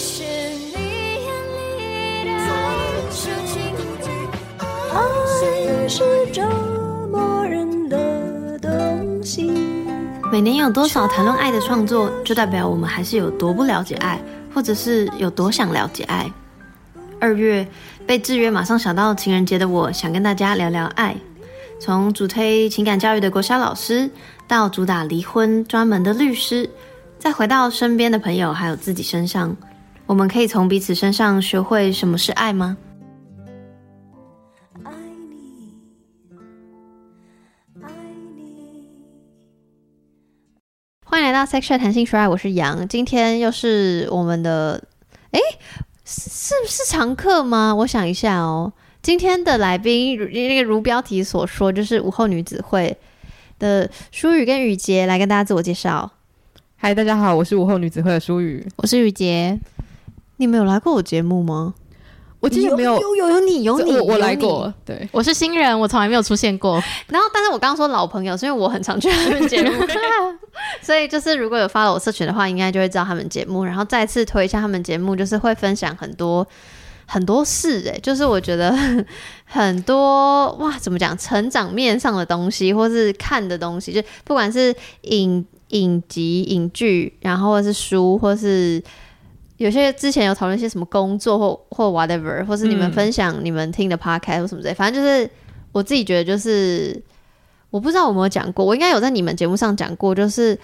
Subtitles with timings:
[0.00, 0.78] 是你
[1.24, 1.28] 眼
[2.24, 3.74] 里的深情
[4.92, 6.40] 爱是折
[7.10, 7.98] 磨人的。
[10.30, 14.22] 每年有多少谈论爱的创作，就代表我们还是有多不了解爱，
[14.54, 16.30] 或者是有多想了解爱。
[17.18, 17.66] 二月
[18.06, 21.16] 被制约，马上想到情人节的我，想跟大家聊聊爱。
[21.80, 24.08] 从主推情感教育的国小老师，
[24.46, 26.70] 到主打离婚专门的律师，
[27.18, 29.56] 再回到身边的朋友还有自己身上，
[30.08, 32.78] 我们可以从彼此身上学会什么是爱吗？
[34.82, 34.90] 爱
[35.28, 35.74] 你，
[37.82, 37.90] 爱
[38.34, 38.88] 你。
[41.04, 42.88] 欢迎来到 Section 谈性说爱，我是杨。
[42.88, 44.82] 今天又是我们的，
[45.32, 45.38] 哎，
[46.06, 47.74] 是是是常客吗？
[47.74, 48.72] 我想一下哦。
[49.02, 52.96] 今天的来宾，如那个如标题所说，就是午后女子会
[53.58, 56.10] 的舒雨跟雨杰来跟大家自我介绍。
[56.76, 58.66] 嗨，大家好，我是午后女子会的舒雨。
[58.76, 59.60] 我是雨杰，
[60.38, 61.74] 你没有来过我节目吗？
[62.40, 66.74] 我记得没有，有有有你有你，我我来过，对，我是新人，我从来没有出现过。
[67.08, 69.72] 然后，但是我刚刚说老朋友，是因为我很常去他们节目，
[70.80, 73.64] 所以就是如果有发了我社群的话，应该就会知道他们节目。
[73.64, 76.46] 然后再次推一下他们节目，就是会分享很多
[77.06, 78.72] 很多事、欸，就是我觉得
[79.44, 88.80] 很多哇，怎么讲，成长面上的东西，或是看的东西，就不管是影影集、影剧，然后或是书，或是。
[89.58, 95.28] 有些之前有讨论一些什么工作或或 whatever，或是你们嗯分享你们听的 podcast 或什么之类，反正就是
[95.72, 97.00] 我自己觉得就是
[97.70, 100.58] 我不知道我有没有讲过，我应该有在你们节目上讲过，就是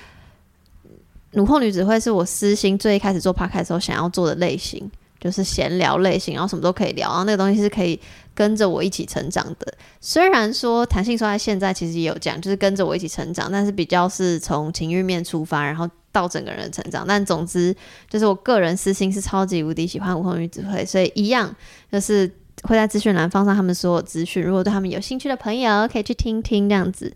[1.32, 4.88] 奴后女子会是我私心最一开始做 podcast 的时候想要做的类型，
[5.20, 7.98] 就是闲聊类型，然后什么都可以聊，然后那个东西是可以
[8.32, 9.74] 跟着我一起成长的。
[10.00, 17.04] 虽然说弹性说在现在其实也有讲，就是跟着我一起成长，但是比较是从情欲面出发，然后到整个人成长。
[17.06, 17.74] 但总之
[18.08, 21.54] 就是我个人私心是超级无敌喜欢吴红玉指挥，所以一样
[21.90, 22.30] 就是
[22.62, 27.12] 会在资讯栏放上他们所有资讯，如果对他们有兴趣的朋友可以去听听这样子。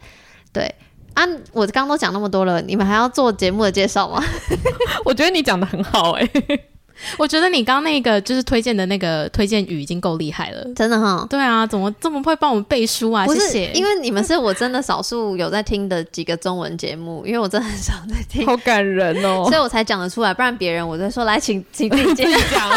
[0.53, 0.75] 对
[1.15, 4.22] 啊，我刚刚都讲那么多了，你们还要做节目的介绍吗？
[5.05, 6.28] 我觉得你讲的很好哎、
[7.19, 10.64] 我觉得你刚刚那个就是推荐的那个推荐语已经够厉害了。
[10.75, 11.26] 真的哈。
[11.31, 13.25] 对啊，怎么这么会帮我们背书啊？
[13.25, 13.72] 不是，谢谢。
[13.72, 19.54] 因为你们是我真的少数有在听的几个中文节目， 因为我真的很少在听，好感人哦 所。
[19.56, 22.70] 以我才讲得出来，不然别人我就说来，请请自己介绍。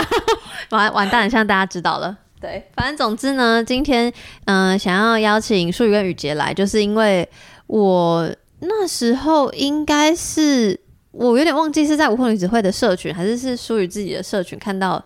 [0.69, 2.15] 完完蛋了，现在大家知道了。
[2.39, 4.11] 对，反正总之呢，今天
[4.45, 7.27] 嗯、呃想要邀请树宇跟雨杰来，就是因为
[7.67, 8.27] 我
[8.61, 10.79] 那时候应该是
[11.11, 15.03] 我有点忘记是在午后女子会的社群，还是是舒宇自己的社群看到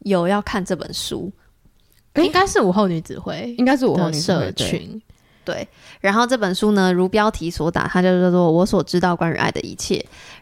[0.00, 1.32] 有要看这本书。
[2.16, 5.02] 应该是午后女子会应该是午后女子会社对群，
[5.44, 5.68] 对，
[6.00, 9.96] 然后这本书呢，如标题所打，它就叫做《我所知道关于爱的一切》。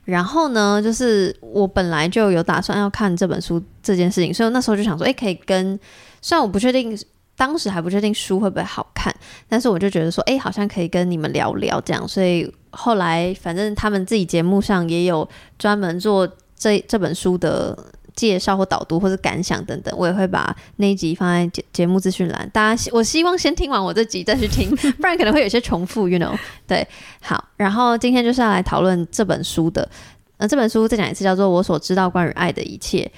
[0.04, 5.76] 然后呢，就是我本来就有打算要看这本书这件事情，所以那时候就想说，哎，可以跟，
[6.22, 6.96] 虽然我不确定，
[7.36, 9.14] 当时还不确定书会不会好看，
[9.48, 12.06] 但是我就觉得说，哎，好像可以跟你们聊聊这样。
[12.06, 15.28] 所以后来，反正他们自己节目上也有
[15.58, 17.76] 专门做这这本书的
[18.14, 22.48] 介绍或导读或是感想等等，我也会把那一集放在节节目资讯栏。
[22.52, 26.38] 大家我希望先听完我这集再去听，不然可能会有些重复，you know。
[26.66, 26.86] 对，
[27.20, 29.88] 好，然后今天就是要来讨论这本书的。
[30.36, 33.10] 呃，这本书再讲一次，叫做《我所知道关于爱的一切》。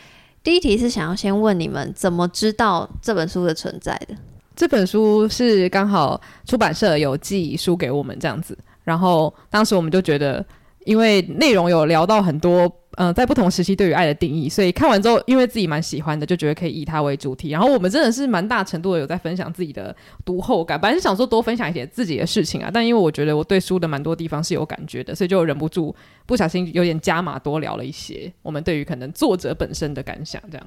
[0.46, 4.14] 第一题是想要先问你们怎么知道这本书的存在的？
[4.54, 10.46] 这本书是刚好出版社有寄书给我们这样子，然后当时我们就觉得，
[10.84, 17.50] 因为内容有聊到很多，嗯，在不同时期对于爱的定义，所以看完之后，因为自己蛮喜欢的，就觉得可以以它为主题。
[17.50, 30.66] 然后我们真的是蛮大程度的有在分享自己的读后感，本来是想说多分享一些自己的事情啊，但因为我觉得我对书的蛮多地方是有感觉的，所以就忍不住不小心有点加码多聊了一些我们对于可能作者本身的感想，这样。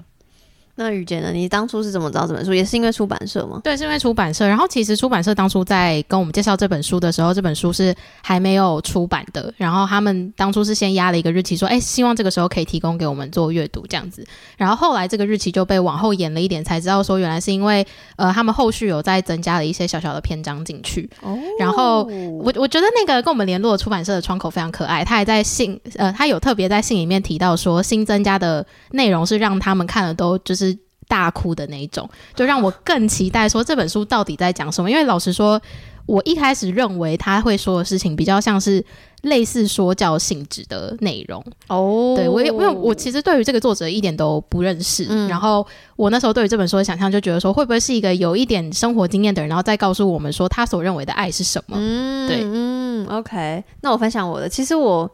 [0.79, 1.33] 那雨姐呢？
[1.33, 2.53] 你当初是怎么知道这本书？
[2.53, 3.59] 也是因为出版社吗？
[3.61, 4.47] 对，是因为出版社。
[4.47, 9.53] 然后其实出版社当初在跟我们介绍这本书的时候，这本书是还没有出版的。
[9.57, 14.25] 然后他们当初是先压了一个日期，说，哎，希望这个时候可以提供给我们做阅读这样子。
[14.55, 21.09] 然后后来这个日期就被往后延了一点，才知道说原来是因为呃他们后续有再增加了一些小小的篇章进去。
[21.21, 30.68] 哦然后我我觉得那个跟我们联络的出版社的窗口非常可爱，他还在信呃，他有特别在信里面提到说，新增加的内容是让他们看了都就是
[31.09, 34.89] 大哭的那一种，就让我更期待说这本书到底在讲什么。
[34.89, 35.59] 因为老实说，
[36.05, 38.83] 我一开始认为他会说的事情比较像是
[39.23, 41.43] 类似说教性质的内容。
[41.67, 45.65] 哦对我也因为我其实对于这个作者一点都不认识，嗯然后
[45.95, 51.75] 我那时候对于这本书的想象就觉得说，会不会是一个有一点生活经验的人，然后再告诉我们说他所认为的爱是什么？
[51.79, 53.63] 嗯对嗯，OK。
[53.81, 55.09] 那我分享我的，其实我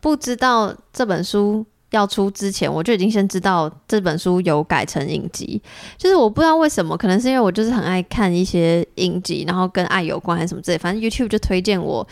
[0.00, 5.60] 不知道这本书要出之前，我就已经先知道这本书有改成影集。
[5.98, 12.06] 就是我不知道为什么，可能是因为我就是很爱看一些影集，然后跟爱有关还是什么之类，反正 YouTube 就推荐我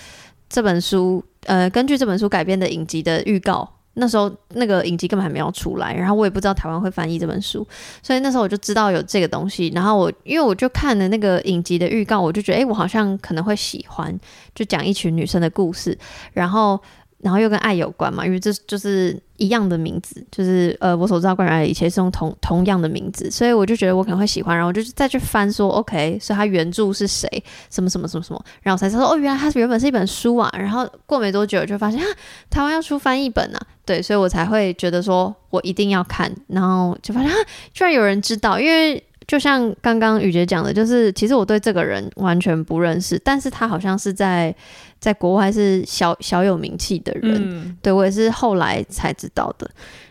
[0.48, 3.68] 这本书，呃，根据这本书改编的影集的预告。
[4.00, 7.66] 那时候那个影集根本还没有出来，然后我也不知道台湾会翻译这本书，
[8.00, 9.72] 所以那时候我就知道有这个东西。
[9.74, 14.16] 然后我因为我就看了那个影集的预告，我就觉得，诶，我好像可能会喜欢，
[14.54, 15.98] 就讲一群女生的故事，
[16.32, 16.80] 然后。
[17.20, 27.26] 然后又跟爱有关嘛，因为这就是一样的名字，就是呃，我所知道关于爱的一切是用同同样的名字，所以我就觉得我可能会喜欢，然后我就再去翻说，OK，所以它原著是谁，
[27.70, 30.52] 什么什么什么什么，然后才知道哦，原来它原本是一本书啊。
[30.58, 32.06] 然后过没多久就发现啊，
[32.50, 37.36] 台湾要出翻译本啊，对，所以我才会觉得说我一定要看，然后就发现啊，
[37.72, 39.02] 居然有人知道，因为。
[39.28, 44.52] 就像刚刚雨杰讲的，就是其实我对这个人完全不认识，但是他好像是在
[44.98, 49.70] 在国外是小小有名气的人，对我也是后来才知道的。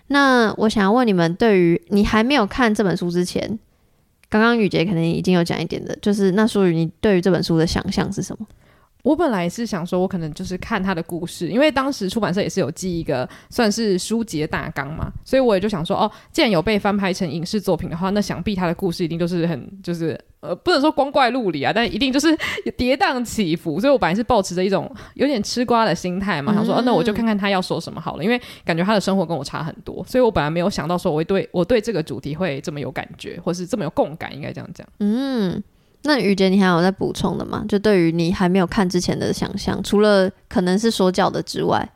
[0.09, 3.57] 那我想要问你们，对于你还没有看这本书之前，
[4.29, 8.45] 刚刚雨杰可能已经有讲一点的，就是那属于你对于这本书的想象是什么？
[9.07, 22.37] 我本来是想说，我可能就是看他的故事，因为当时出版社也是有寄一个算是书籍的大纲嘛，所以我也就想说，哦，既然有被翻拍成影视作品的话，那想必他的故事一定就是很就是呃，不能说光怪陆离啊，但一定就是
[22.75, 23.79] 跌宕起伏。
[23.79, 34.85] 所以我本来是抱持着一种有点吃瓜的心态嘛，想说，哦，那我就看看他要说什么好了，因为感觉他的生活跟我差很多，所以我本来没有想到说我会对我对这个主题会这么有感觉，或是这么有共感，应该这样讲。
[34.99, 35.63] 嗯。
[36.07, 37.63] 那于杰，你还有在补充的吗？
[37.67, 41.87] 就对于你还没有看之前的想象，除了可能是说教的之外，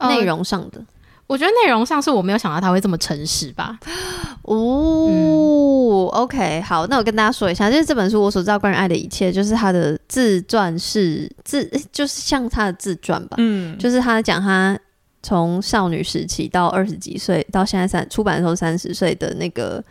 [0.00, 0.84] 内容上的，
[1.28, 3.78] 我觉得内容上是我没有想到他会这么诚实吧。
[4.42, 13.36] 哦，OK，好，那我跟大家说一下，就是这本书我所知道关于爱的一切，就是他的自传是自，就是像他的自传吧。
[13.38, 14.76] 嗯，就是他讲他
[15.22, 19.82] 从少女时期到二十几岁，到现在三出版的时候三十岁的那个。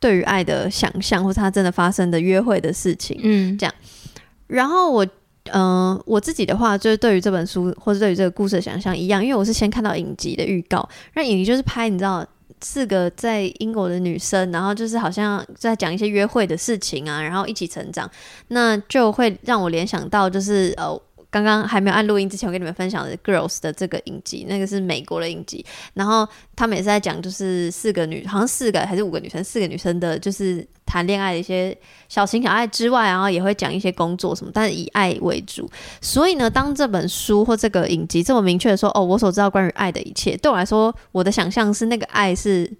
[0.00, 3.74] 对于爱的想象，或是他真的发生的约会的事情，嗯，这样。
[4.46, 5.06] 然后我，
[5.52, 12.26] 嗯，我自己的话，就是对于这本书或者对于这个故事的想象一样，因为我是先看到影集的预告，那影集就是拍，你知道，
[12.60, 18.10] 四个在英国的女生，然后就是好像在讲一些约会的事情啊，然后一起成长，
[18.48, 21.00] 那就会让我联想到，就是呃。
[21.30, 25.64] 刚刚还没有按录音之前，我跟你们分享的《Girls》的这个影集，那个是美国的影集。
[25.94, 26.26] 然后
[26.56, 31.76] 他们也是在讲，就是四个女，好像四个还是五个女生，四个女生的，就是谈恋爱的一些
[32.08, 35.70] 小情小爱之外，然后也会讲一些工作什么，但是以爱为主。
[36.00, 42.72] 所以呢，当这本书或这个影集这么明确的说，哦，我所知道关于爱的一切，对我来说，我的想象是那个爱是。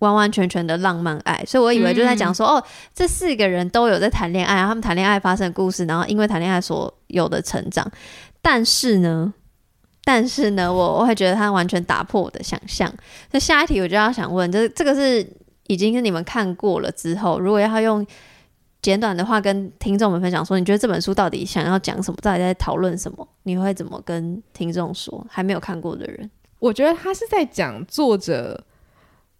[0.00, 2.64] 完完全全的浪漫爱，所以我以为就在讲说，哦，
[2.94, 7.90] 这四个人都有在谈恋爱，他们谈恋爱发生的故事，然后因为谈恋爱所有的成长。
[8.42, 9.32] 但是呢，
[10.04, 12.92] 但是呢，我我会觉得他完全打破我的想象。
[13.30, 15.26] 那下一题我就要想问，就是这个是
[15.66, 18.06] 已经是你们看过了之后，如果要用
[18.82, 23.26] 简短的话跟听众们分享说，你觉得这本书到底想要讲什么，到底在讨论什么？
[23.44, 25.26] 你会怎么跟听众说？
[25.30, 28.62] 还没有看过的人，我觉得他是在讲作者。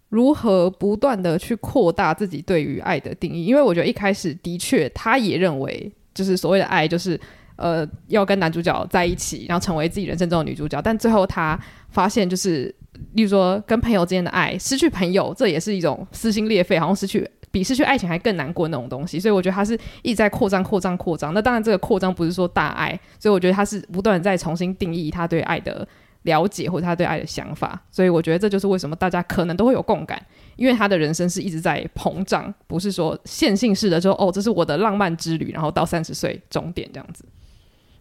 [0.09, 3.45] 如何不断的去扩大自己对于爱的定义？
[3.45, 7.21] 因为我觉得一开始的确，他也认为就是所谓的爱，就是
[7.57, 10.81] 呃要跟男主角在一起，然后成为自己人生中的女主角。
[10.81, 11.59] 但最后他
[11.89, 12.73] 发现，就是
[13.15, 19.19] 例如说跟朋友之间的爱，失去朋友，这也是一种撕心裂肺，好像失去比失去爱情还更难过那种东西。
[19.19, 21.35] 所以我觉得他是一直在扩张、扩张、扩张。
[21.35, 25.87] 那当然，这个扩张不是说大爱，所以我觉得他是不断在重新定义他对爱的。
[26.27, 30.21] 了解或者他对爱的想法，所以我觉得这就是为什么大家可能都会有共感，
[30.57, 37.25] 因为他的人生是一直在膨胀，不是说线性式的说哦，这是我的浪漫之旅，然后到三十岁终点这样子。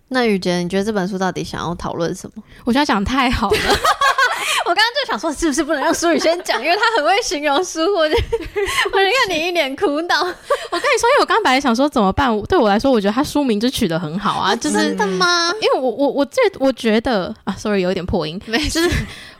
[0.09, 2.43] 那雨杰，你觉得这本书到底想要讨论什么？
[2.65, 3.57] 我觉得讲太好了。
[4.65, 7.79] 我刚刚就想说，是不是不能让苏雨轩讲，因为他很会形容书。
[7.95, 10.21] 我就我就看你一脸苦恼。
[10.21, 15.53] 我跟你说，因为我刚刚本来想说怎么办，对我来说，我觉得他书名就取得很好啊，就是真的吗？
[15.61, 18.39] 因为我我我这我觉得啊，sorry，有一点破音，
[18.71, 18.89] 就是。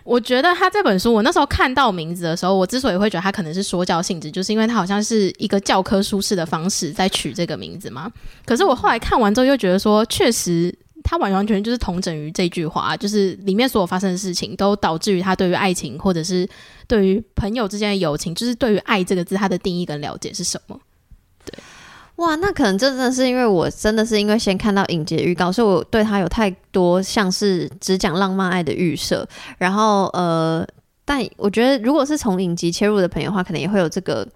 [0.06, 8.08] 我觉得他这本书，我那时候看到名字的时候，我之所以会觉得他可能是说教性质，就是因为他好像是一个教科书式的方式在取这个名字嘛。
[8.46, 10.72] 可是我后来看完之后，又觉得说，确实。
[11.08, 16.50] 他完完全全就是同整于这句话，就是里面所有发生的事情，都导致于他对于爱情，或者是
[16.88, 20.80] 对于朋友之间的友情，就是对于爱这个字，它的定义跟了解是什么？
[21.46, 21.54] 对，
[22.16, 29.28] 哇，那可能真的是因为我真的是因为先看到影节预告，所以我对他有太多像是只讲浪漫爱的预设。
[29.60, 30.68] 然后呃，
[31.06, 34.28] 但我觉得如果是从影集切入的朋友的话，可能也会有这个，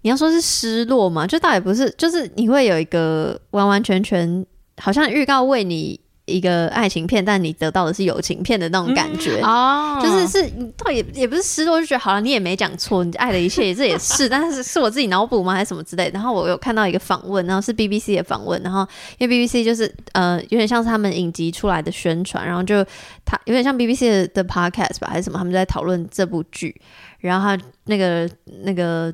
[0.00, 4.46] 你要说是失落嘛，就倒也不是，就是你会有一个完完全全
[4.78, 6.00] 好像预告为你。
[6.26, 9.40] 一个爱情片，但你得到的是友情片的那种感觉。
[9.42, 16.12] 哦，就是是，你倒也也不是失落，就觉得好了，你也没讲错，你爱的一切，这也是，但是是我自己脑补吗，还是什么之类的？
[16.14, 18.86] 然后我有看到一个访问，然后是 BBC 的访问，然后
[19.18, 22.84] 因为 BBC 就是呃，有点像是他们影集出来的宣传，然后就
[23.24, 26.74] 他有点像 BBC 的的 podcast 吧，还是什么，他们在讨论这部剧，
[27.20, 28.28] 然后他那个
[28.62, 29.12] 那个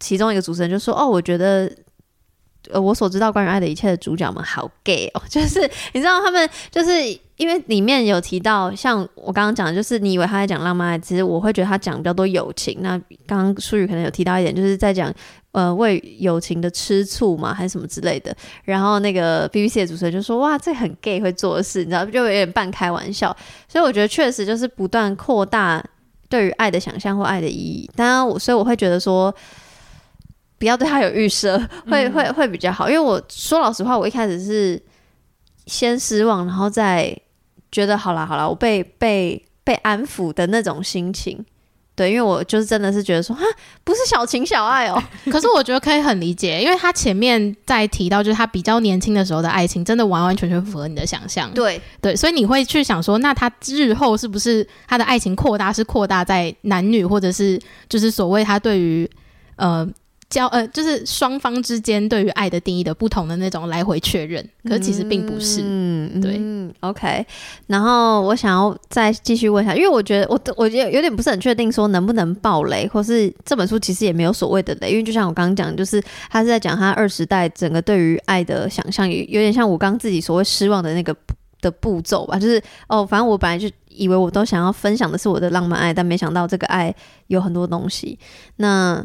[0.00, 1.70] 其中一个主持人就说：“哦，我觉得。”
[2.72, 5.60] 呃，我所知道关于爱的一切的主角们好 gay 哦，就是
[5.92, 7.02] 你知道他们就是
[7.36, 12.78] 因为里面有提到，像我刚刚讲的，就是你以为他在讲浪漫爱，其实我会觉得他讲比较多友情。
[12.80, 15.12] 那刚刚舒宇可能有提到一点，就是在讲
[15.52, 18.34] 呃为友情的吃醋嘛，还是什么之类的。
[18.64, 23.36] 然后那个 BBC 的主持人就说：“哇，这很 gay 会做的事，你知道，就有点半开玩笑。”
[23.68, 25.84] 所以我觉得确实就是不断扩大
[26.28, 27.90] 对于爱的想象或爱的意义。
[27.96, 29.34] 当然我，所以我会觉得说。
[30.58, 32.88] 不要对他有预设，会会会比较好。
[32.88, 34.80] 因为我说老实话，我一开始是
[35.66, 37.14] 先失望，然后再
[37.70, 41.44] 觉得好啦好啦，我被被被安抚的那种心情。
[41.96, 43.44] 对，因为我就是真的是觉得说，哈，
[43.84, 45.00] 不是小情小爱哦。
[45.30, 51.48] 可是我觉得可以很理解，因为他前面在提到，就是他比较年轻的时候的爱情，真的完完全全符合你的想象。
[51.52, 59.08] 对对，所以你会去想说，那他日后是不是他的爱情扩大是扩大在男女，或者是就是所谓他对于
[59.56, 59.88] 呃。
[60.30, 65.60] 交呃，就是双方之间对于爱的定义的不同的那种来回确认，可是其实并不是。
[65.62, 67.24] 嗯，对嗯，OK。
[67.66, 81.14] 然后我想要再继续问一下，因为我觉得我我觉得有点不是很确定说能不能爆雷，或是这本书其实也没有所谓的雷，因为就像我刚刚讲，就是他是在讲他二十代整个对于爱的想象，也有点像我刚刚自己所谓失望的那个
[81.60, 82.38] 的步骤吧。
[82.38, 86.94] 就是哦，反正我本来就以为我都想要分享的是我的浪漫爱，但没想到这个爱
[87.28, 88.18] 有很多东西。
[88.56, 89.04] 那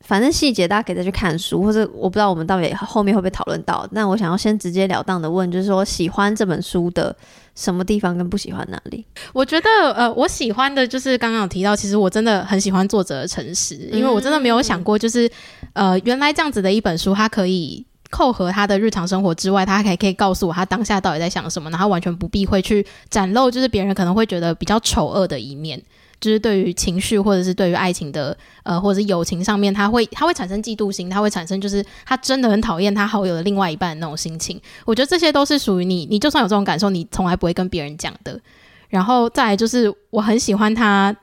[0.00, 3.86] 反正细节大家可以再去看书，或者我不知道我们到底后面会不会讨论到。
[3.90, 7.14] 那我想要先直截了当的问，就是说喜欢这本书的
[7.54, 9.04] 什么地方跟不喜欢哪里？
[9.32, 15.28] 我觉得呃，我喜欢的就是刚刚有提到，其实我真的很喜欢作者的诚实，因为我真的没有想过，就是
[15.72, 25.82] 呃，原来这样子的一本书，它可以扣合他的日常生活之外，他还可以告诉我他当下到底在想什么，然后完全不避讳去展露，就是别人可能会觉得比较丑恶的一面。
[26.20, 34.60] 就是对于情绪或者是对于爱情的呃或者是友情上面，他会他会产生嫉妒心，他会产生就是他真的很讨厌他好友的另外一半那种心情。
[34.84, 38.40] 我觉得这些都是属于你，你就算有这种感受，你从来不会跟别人讲的。
[38.88, 41.16] 然后再来就是我很喜欢他。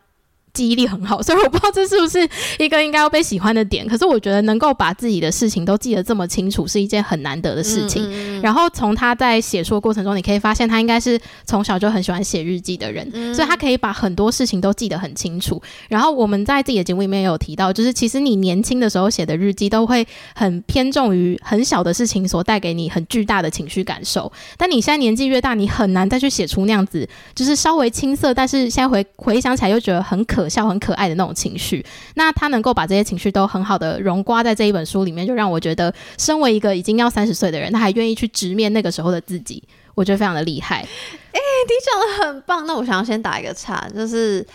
[0.55, 3.85] 记忆力很好，所以我不知道这是不是一个应该要被喜欢的点。
[3.85, 8.41] 可是我觉得能够把自己的事情都记得这么清楚，是一件很难得的事情。
[8.41, 15.61] 然后从他在写书的过程中，你可以发现他应该是从小就很喜欢写日记的人，所以他可以把很多事情都记得很清楚。
[15.89, 30.44] 然后我们在自己的节目里面也有提到，就是其实你年轻的时候写的日记都会很偏重于很小的事情所带给你很巨大的情绪感受，但你现在年纪越大，你很难再去写出那样子，就是稍微青涩，但是现在回回想起来又觉得很可。
[30.45, 31.83] 可笑、很可爱的那种情绪，
[32.13, 39.63] 那他能够把这些情绪都很好的融刮在这一本书里面，就让我觉得，身为一个已经要三十岁的人，他还愿意去直面那个时候的自己，
[39.95, 40.77] 我觉得非常的厉害。
[40.77, 42.65] 哎，你讲的很棒。
[42.67, 44.45] 那我想要先打一个岔，就是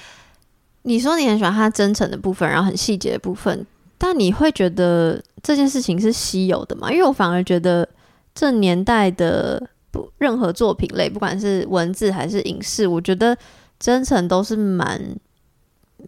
[0.82, 3.66] 你说你很喜欢他真诚的部分，然后很细节的部分，
[3.98, 6.88] 但你会觉得这件事情是稀有的吗？
[6.92, 7.88] 因为我反而觉得
[8.32, 13.36] 这年代的不任何作品类，不管是文字还是影视，我觉得。
[13.80, 15.00] 真诚都是蛮，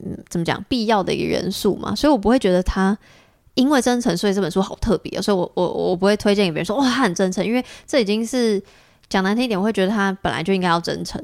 [0.04, 2.96] 嗯，怎么讲，必要的一个元素嘛，所以我不会觉得他
[3.54, 8.62] 因为真诚，所以这本书好特别，所以我我我不会推荐给别人说哇，他很真诚，因为这已经是
[9.08, 11.20] 讲难听一点，我会觉得他本来就应该要真诚，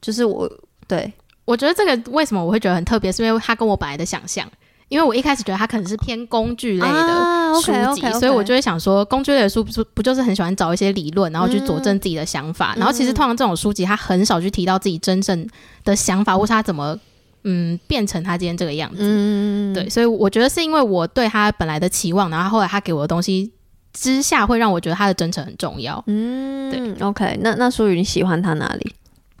[0.00, 0.50] 就是我
[0.86, 1.12] 对
[1.44, 4.48] 我觉得这个为什么我会觉得很特别，是因为他跟我本来的想象。
[4.88, 12.74] 因为我一开始觉得他可能是偏工具类的书籍，所以我就会想说，工具类的书不不就是很喜欢找一些理论，然后去佐证自己的想法。
[12.76, 15.48] 然后其实通常这种书籍，他很少去提到自己真正
[15.84, 16.98] 的想法，或是他怎么
[17.44, 19.72] 嗯变成他今天这个样子。
[19.74, 23.52] 对，所以我觉得是因为我对他本来的期望，然后后来他给我的东西
[23.92, 26.02] 之下，会让我觉得他的真诚很重要。
[26.06, 28.94] 嗯，对，OK，那那属于你喜欢他哪里？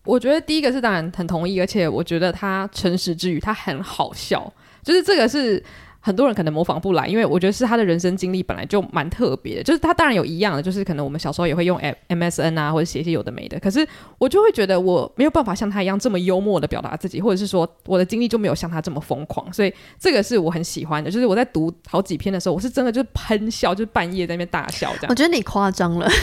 [0.04, 4.52] 我觉得第一个是当然很同意，而且我觉得他诚实之余，他很好笑。
[4.82, 5.62] 就是这个是
[6.00, 9.62] 很多人可能模仿不来，因为我觉得是他的人生经历本来就蛮特别的。
[9.62, 13.60] 就是他当然有一样的，就是可能我们小时候也会用 M M S N 啊，或者写一些有的没的。
[13.60, 13.86] 可是
[14.18, 19.52] 我就会觉得我没有办法像他一样这么幽默的表达自己，或者是说我的经历就没有像他这么疯狂。
[19.52, 21.10] 所以这个是我很喜欢的。
[21.10, 25.06] 就是我在读好几篇的时候，我是真的就是喷笑，就是半夜在那边大笑这样。
[25.10, 26.08] 我觉得你夸张了。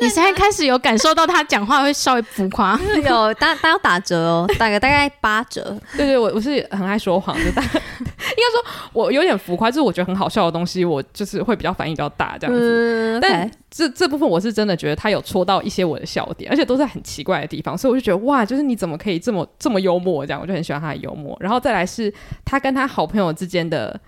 [0.00, 5.76] 你现在开始有感受到他讲话会稍微浮夸， 有，大大要打折哦，大概大概八折。
[5.96, 7.62] 对对，我我是很爱说谎的，大
[8.92, 12.60] 我有点浮夸，就是我觉得很好笑的东西，我就是会比较反应比较大这样子。
[12.60, 20.26] 嗯但这这部分我是真的觉得他有戳到一些我的笑点，而且都在很奇怪的地方，所以我就觉得哇，就是你怎么可以这么这么幽默？
[20.26, 21.36] 这样我就很喜欢他的幽默。
[21.40, 22.12] 然后再来是
[22.44, 23.98] 他跟他好朋友之间的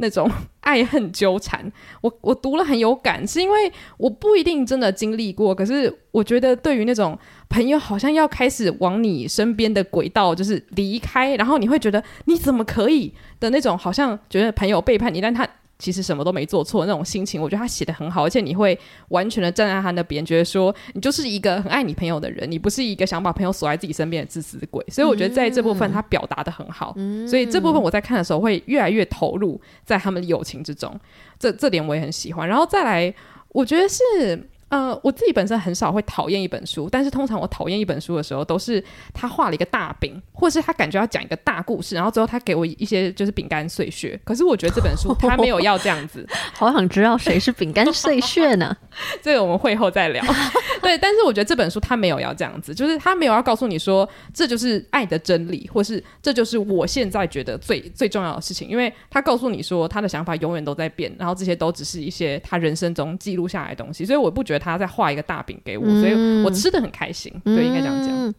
[0.00, 0.30] 那种
[0.60, 15.48] 爱恨纠缠，我我读了很有感，是因为我不一定真的经历过，可是我觉得对于那种朋友好像要开始往你身边的轨道就是离开，然后你会觉得你怎么可以的那种，好像觉得朋友背叛你，但他。
[15.80, 24.84] 其实什么都没做错那种心情，我觉得他写的很好，而且你会完全的站在他那边，觉得说你就是一个很爱你朋友的人，你不是一个想把朋友锁在自己身边的自私鬼。
[24.88, 26.94] 所以我觉得在这部分他表达的很好，
[27.26, 30.94] 所以这部分我在看的时候会越来越投入在他们的友情之中，
[31.38, 32.46] 这这点我也很喜欢。
[32.46, 33.14] 然后再来，
[33.48, 34.48] 我觉得是。
[34.70, 44.18] 呃，我自己本身很少会讨厌一本书，但是通常我讨厌一本书的时候，都是他画了一个大饼，或是他感觉要讲一个大故事，然后最后他给我一些就是饼干碎屑。
[44.24, 46.24] 可是我觉得这本书他没有要这样子，
[46.54, 48.76] 好想知道谁是饼干碎屑呢？
[49.20, 50.24] 这个我们会后再聊。
[50.80, 67.32] 对，但是我觉得这本书他没有要这样子，就是他没有要告诉你说这就是爱的真理，或是这就是我现在觉得最最重要的事情，因为他告诉你说他的想法永远都在变，然后这些都只是一些他人生中记录下来的东西，所以我不觉得他在画一个大饼给我，所以我吃的很开心。
[67.44, 68.08] 对，应该这样讲。
[68.10, 68.34] 嗯，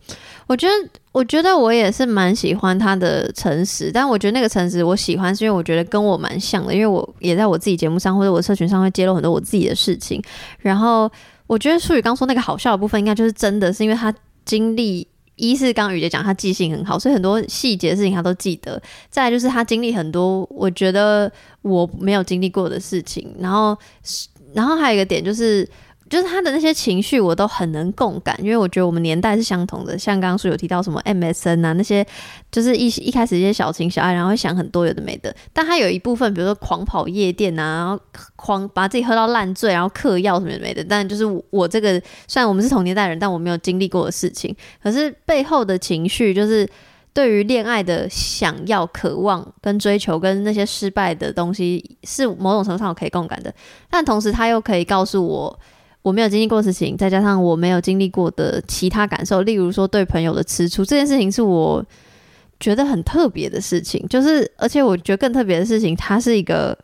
[0.47, 0.73] 我觉得，
[1.11, 10.21] 我觉得我也是蛮喜欢他的诚实，但我觉得那个诚实我喜欢，是因为我觉得跟我蛮像的，因为我也在我自己节目上或者我社群上会揭露很多我自己的事情。
[10.59, 11.11] 然后
[11.47, 14.13] 我觉得舒宇刚说那个好笑的部分，应该就是真的是因为他
[14.45, 15.07] 经历。
[15.37, 18.79] 一是刚刚雨姐讲，他记性很好，所以很多细节的事情他都记得。
[19.09, 21.31] 再来就是他经历很多我觉得
[21.63, 23.75] 我没有经历过的事情，然后，
[24.53, 25.67] 然后还有一个点就是，
[26.11, 29.97] 就是他的那些情绪我都很能共感，因为我觉得我们年代是相同的。
[29.97, 32.05] 像刚刚说有提到什么 MSN 啊，那些
[32.51, 35.33] 就是一一开始一些小情小爱，然后会想很多有的没的。
[35.53, 37.97] 但他有一部分，比如说狂跑夜店啊，然后
[38.35, 40.83] 狂把自己喝到烂醉，然后嗑药什么的没的。
[40.83, 41.91] 但就是我我这个
[42.27, 44.53] 虽然我们是同年代人，但我没有经历过的事情，
[44.83, 46.67] 可是背后的情绪就是。
[47.13, 53.53] 对于恋爱的想要、渴望跟追求，跟那些失败的东西，是某种程度上我可以共感的。
[53.89, 55.59] 但同时，他又可以告诉我
[56.01, 61.85] 我没有经历过的事情，再加上我没有经历过的其他感受，例如说对朋友的吃醋，这件事情是我
[62.59, 64.05] 觉得很特别的事情。
[64.07, 66.77] 就是，而且我觉得更特别的事情，他是一个，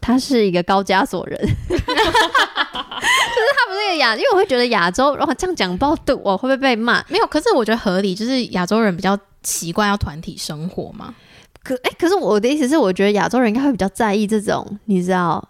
[0.00, 7.04] 他是一个高加索人， 就是他不是一个亚，因为我会觉得亚洲，然后这样讲，不知道对我会不会被骂。
[7.08, 11.14] 没有，可是我觉得合理，就是亚洲人比较习惯要团体生活嘛。
[11.62, 15.46] 可哎、可是我的意思是，我觉得亚洲人应该会比较在意这种，你知道，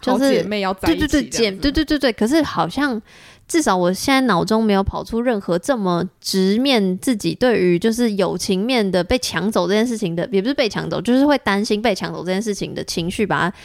[0.00, 2.12] 就是姐妹要在一起对对对，姐，对对对对。
[2.12, 3.00] 可是好像
[3.48, 13.56] 至少我现在脑中没有跑出任何这么直面自己对于就是友情面的被抢走这件事情的，也不是被抢走，就是会担心被抢走这件事情的情绪，把它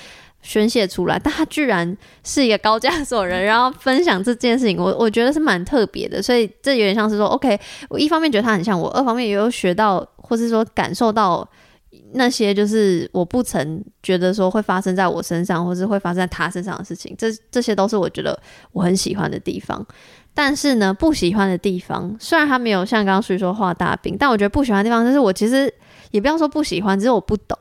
[0.41, 1.19] 宣泄出来。
[1.19, 6.21] 但他居然是一个高加索人，然后分享这件事情，我我觉得是蛮特别的。
[6.21, 11.47] 所以这有点像是说，OK，我一方面觉得他很像我，二方面也有学到，或是说感受到。
[12.13, 18.37] 那些就是我不曾觉得说会发生在我身上，或是会发生在他身上的事情，这这些都是我觉得
[18.71, 19.85] 我很喜欢的地方。
[20.33, 25.73] 但是呢，不喜欢的地方，虽然他没有像刚刚所说画大饼，但我觉得不喜欢的地方就是我其实
[26.11, 27.57] 也不要说不喜欢，只是我不懂。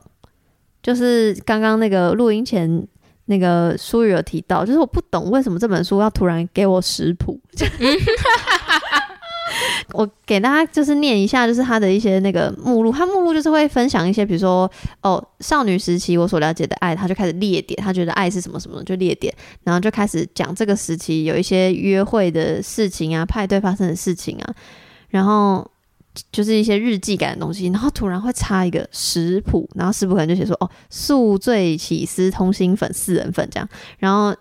[0.81, 2.87] 就是刚刚那个录音前
[3.25, 7.39] 那个苏雨有提到，就是我不懂为什么这本书要突然给我食谱。
[9.93, 14.69] 我给大家就是念一下，就是他的一些那个目录，他目录就是会分享一些，比如说
[15.01, 24.53] 哦，少女时期我所了解的爱，他就开始列点，他觉得爱是什么什么就列点，然后就开始讲这个时期有一些约会的事情啊，派对发生的事情啊，
[25.09, 25.69] 然后
[26.31, 33.67] 就是一些日记感的东西，然后突然会插一个食谱，然后食谱可能就写说哦，宿醉起司通心粉四人份这样，
[33.99, 34.35] 然后。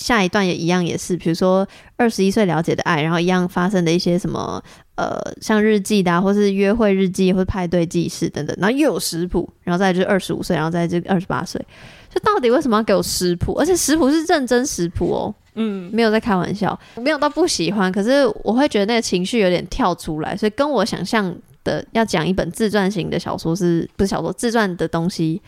[0.00, 4.60] 下一段也一样，也是比如说二十一岁了解的爱，然后一样发生的一些什么
[4.94, 11.60] 呃，像日记的、啊，或是约会日记，或者派对记事等等，然后又有食谱，然后再就是二十五岁，然后再这个二十八岁，
[12.08, 13.52] 就到底为什么要给我食谱？
[13.58, 25.42] 而且食谱是认真食谱哦，嗯，没有在开玩笑，没有到不喜欢，可是我会觉得那个情绪有点跳出来，所以跟我想象的要讲一本自传型的小说是不是小说自传的东西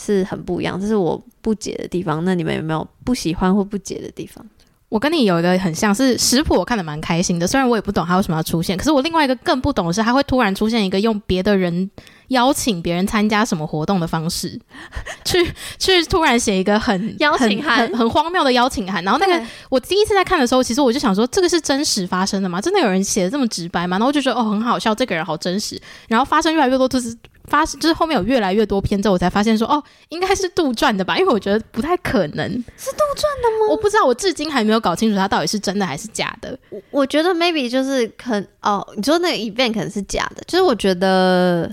[0.00, 2.24] 是很不一样，这是我不解的地方。
[2.24, 4.44] 那你们有没有不喜欢或不解的地方？
[4.88, 7.46] 我跟你有一个很像是食谱，我看的蛮开心的。
[7.46, 11.88] 虽然我也不懂他为什么要出现，可是我另外一个更不懂的是，他会突然出现一个用别的人
[12.26, 14.60] 邀请别人参加什么活动的方式，
[15.24, 19.04] 去去突然写一个很邀请函很荒谬的邀请函。
[19.04, 22.60] 然后那个我第一次在看的时候，其实我就想说，这个是真实发生的吗？
[22.60, 23.96] 真的有人写的这么直白吗？
[23.96, 25.80] 然后我就觉得哦，很好笑，这个人好真实。
[26.08, 27.16] 然后发生越来越多，就是
[27.50, 33.70] 发就是后面有越来越多篇之后，我才发现说哦，应该是杜撰的吧，因为我觉得不太可能是杜撰的吗？
[33.70, 36.58] 我不知道，我至今还没有搞清楚它到底是真的还是假的。
[36.70, 41.68] 我我觉得 maybe 就是可哦，你说那个 event 可能是假的，就是我觉得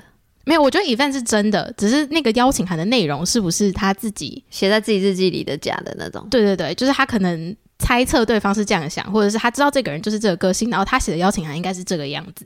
[0.45, 4.43] 没有，我觉得 event 是真的，只是那个邀请函的内容是不是他自己？
[4.49, 6.27] 写在自己日记里的假的那种。
[6.31, 12.45] 对对对，就是他可能猜测对方是这样想，或者是他知道这个人就是这个个性，然后他写的邀请函应该是这个样子。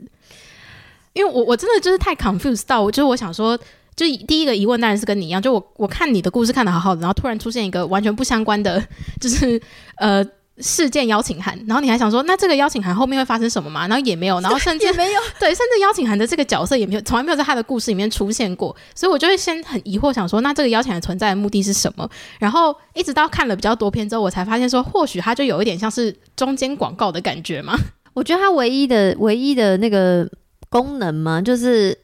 [1.12, 3.56] 因为我我真的就是太 confused 到，就是我想说，
[3.94, 8.82] 就第一个疑问当然是跟你一样，就我我看你的故事看的好好的，然后突然出现一个完全不相关的，
[9.20, 9.60] 就是
[9.98, 10.24] 呃
[10.58, 13.88] 事件邀请函，然后你还想说，那这个邀请函后面会发生什么吗？
[13.88, 22.08] 然后也没有，然后甚至也没有，对，甚至邀请函的这个角色也没有，从来没有在他的故事里面出现过，所以我就会先很疑惑，想说，那这个邀请函存在的目的是什么？
[22.38, 27.74] 然后一直到看了比较多篇之后，我才发现说，或许它就有一点像是中间广告的感觉嘛。
[28.12, 30.28] 我觉得它唯一的唯一的那个
[30.72, 31.96] 功能吗，就是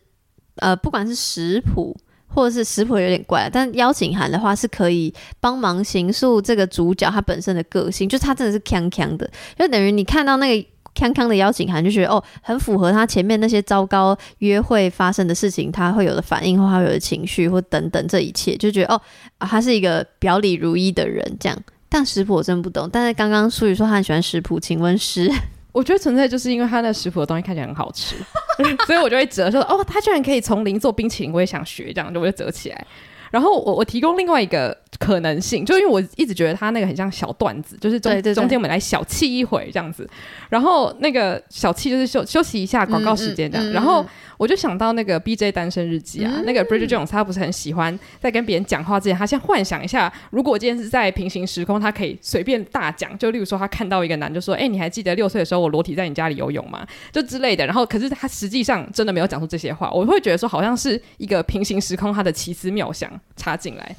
[0.59, 1.97] 呃，不管是食谱
[2.29, 9.29] 或者是食谱有点怪，但邀请函的话是可以帮忙形塑这个主角他本身的个性，就是他真的是锵锵的，
[9.59, 10.69] 就等于你看到那个。
[10.95, 19.01] 康康的邀请函就觉得哦，很符合他前面那些糟糕约会发生的事情，他会有的反应或他有的情绪或等等这一切，就觉得哦，
[19.39, 21.57] 他是一个表里如一的人这样。
[21.89, 25.31] 但食谱我真不懂，但是刚刚淑宇说他很喜欢食谱，请问是？
[25.79, 28.17] 我觉得存在就是因为他那食谱的东西看起来很好吃，
[28.85, 32.87] 所以我就会折说哦，他居然可以从零做冰淇淋，我也想学，这样就我就折起来。
[33.31, 40.09] 然后我我提供另外一个可能性，就因为我一直觉得他那个很像小段子，就是中中间我们来小憩一会这样子。
[40.49, 43.67] 然后那个小憩就是休休息一下广告时间这样。
[43.67, 44.05] 嗯嗯嗯然后
[44.37, 56.87] 我就想到那个 B J 单身日记啊，那个 Bridget Jones 他不是很喜欢在跟别人讲话之前，他先幻想一下，如果我今天是在平行时空，他可以随便大讲，就例如说他看到一个男就说，哎、你还记得六岁的时候我裸体在你家里游泳吗？
[57.13, 57.65] 就之类的。
[57.67, 63.95] 然后可是他实际上真的没有讲出这些话，我会觉得说好像是一个平行时空他的奇思妙想插进来。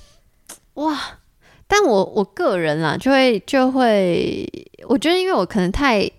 [0.83, 0.97] 哇！
[1.67, 4.47] 但我我个人啦，就会就会，
[4.87, 6.09] 我觉得因为我可能太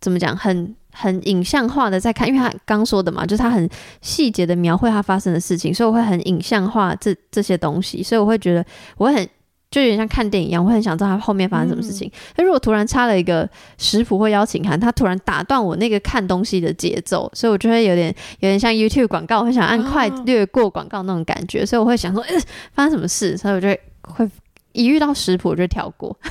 [0.00, 3.68] 怎么讲，很很影像化的在看，因为他刚说的嘛，就是他很
[4.00, 8.64] 细节的描绘他发生的事情，所以我会很影像化这这些东西，所以我会觉得
[8.96, 9.28] 我会很。
[9.70, 12.08] 就有点像看电影一样，我会很想知道他后面发生什么事情。
[12.36, 22.36] 那、如果突然插了一个食谱或邀请函，他突然打断我那个看东西的节奏，所以我就会有点有点像 YouTube 广告，我很想按快略过广告那种感觉，所以我会想说，呃，
[22.72, 23.36] 发生什么事？
[23.36, 23.66] 所以我就
[24.08, 24.30] 会会
[24.72, 26.16] 一遇到食谱就跳过。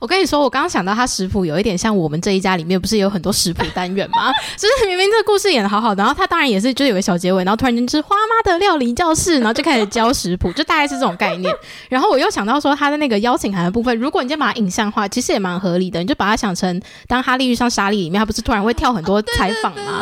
[0.00, 4.32] 我跟你说，我刚刚想到他食谱有一点像我们这一家里面不是有很多食谱单元吗？
[4.56, 11.54] 就是明明这个故事演的好好的，然后他当然也是就有个小结尾，然后突然间就是花妈的料理教室，然后就开始教食谱，就大概是这种概念。
[11.90, 20.00] 然后我又想到说他的那个邀请函的部分，如果你今天把它影像化，其实也蛮合理的，你就把它想成当哈利遇上莎莉里面，他不是突然会跳很多采访吗？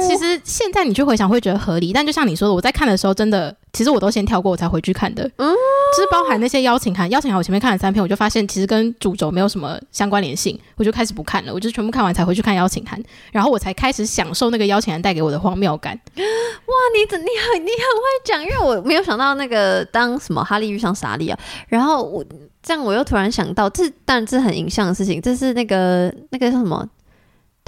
[0.00, 5.30] 其实现在你去回想会觉得合理，但就像你说的，我在看的时候真的，其实我都先跳过我才回去看的。
[5.36, 5.54] 嗯
[5.96, 15.98] 就是包含那些邀请函，邀请函我前面看了三篇，我就发现其实跟主轴没有什么相关联性，我就开始不看了，我就全部看完才回去看邀请函，然后我才开始享受那个邀请函带给我的荒谬感。
[16.14, 22.22] 哇，你怎你很你很会讲，因为我没有想到那个当什么哈利遇上莎莉啊，然后我
[22.62, 26.86] 这样我又突然想到，这当然这很影像的事情，这是那个那个叫什么？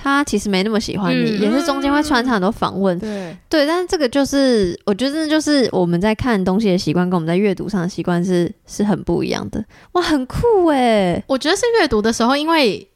[0.03, 9.63] 他其实没那么喜欢你，嗯也是中间会穿插很多访问，对，对，但是这个就是我觉得这就是我们在看东西的习惯，跟我们在阅读上的习惯是是很不一样的。
[9.93, 11.23] 哇，很酷哎！
[11.27, 12.89] 我觉得是阅读的时候，因为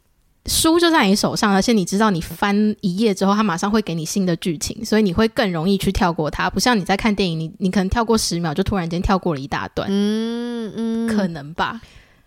[0.46, 11.80] 书就在你手上，而且你知道你翻一页之后，它马上会给你新的剧情，所以你会更容易去跳过它，不像你在看电影，你你可能跳过十秒就突然间跳过了一大段，嗯嗯，可能吧。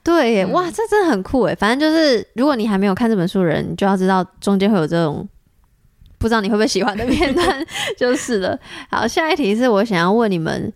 [0.07, 1.53] 对哇，这真的很酷哎！
[1.53, 5.27] 反正就是，如果你还没有看这本书的人，你就要知道中间会有这种
[6.17, 7.65] 不知道你会不会喜欢的片段，
[7.99, 8.57] 就是了。
[8.89, 10.71] 好，下一题是我想要问你们，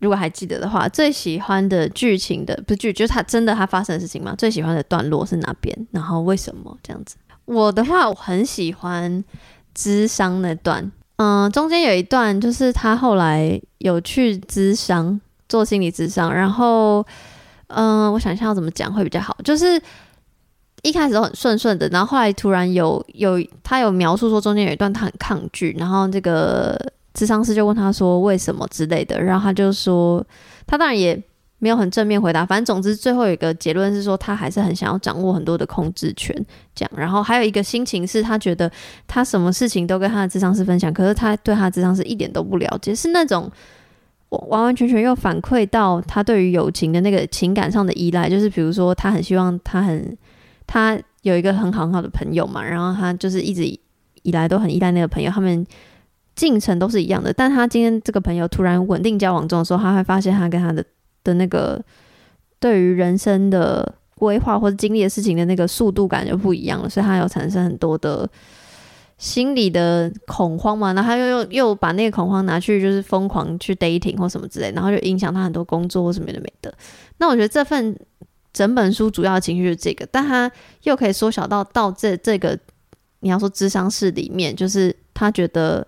[0.00, 4.34] 如果还记得的话，最喜欢的剧情的不是剧，就是它真的它发生的事情吗？
[4.36, 5.86] 最喜欢的段落是哪边？
[5.92, 7.14] 然后为什么这样子？
[7.44, 9.22] 我的话，我很喜欢
[9.72, 17.06] 智商那段，嗯，中间有一段就是他后来有去智商做心理智商，然后。
[17.68, 19.36] 嗯，我想一下要怎么讲会比较好。
[19.42, 19.80] 就是
[20.82, 26.78] 一开始都很顺顺的，然后后来突然有有他有描述说中间有一段他很抗拒，然后这个
[27.14, 30.24] 智商师就问他说为什么之类的，然后他就说
[30.66, 31.20] 他当然也
[31.58, 36.36] 没有很正面回答，反正总之最后有一个结论是说他还是很想要掌握很多的控制权，
[36.74, 36.92] 这样。
[36.94, 38.70] 然后还有一个心情是他觉得
[39.06, 43.50] 他什么事情都跟他的智商师分享，可是他对他的智商师一点都不了解，是那种。
[44.48, 50.16] 完完全全又反馈到他对于友情的那个情感上的依赖，就是比如说他很希望他很
[50.66, 53.64] 他有一个很好很好的朋友嘛，然后他就是一直
[54.22, 55.66] 以来都很依赖那个朋友，他们
[56.34, 60.84] 进程都是一样的，但他今天这个朋友突然稳定交往中的时候，他会发现他跟他的
[61.22, 61.80] 的那个
[62.58, 68.28] 对于人生的规划或者经历的事情的那个速度感就不一样了，所以他有产生很多的
[69.16, 76.74] 心理的恐慌嘛，然后他又又又把那个恐慌拿去就是疯狂去 dating 或什么之类，然后就影响他很多工作或什么的没的。
[77.18, 77.96] 那我觉得这份
[78.52, 80.50] 整本书主要的情绪是这个，但他
[80.82, 82.58] 又可以缩小到到这这个
[83.20, 85.86] 你要说智商室里面，就是他觉得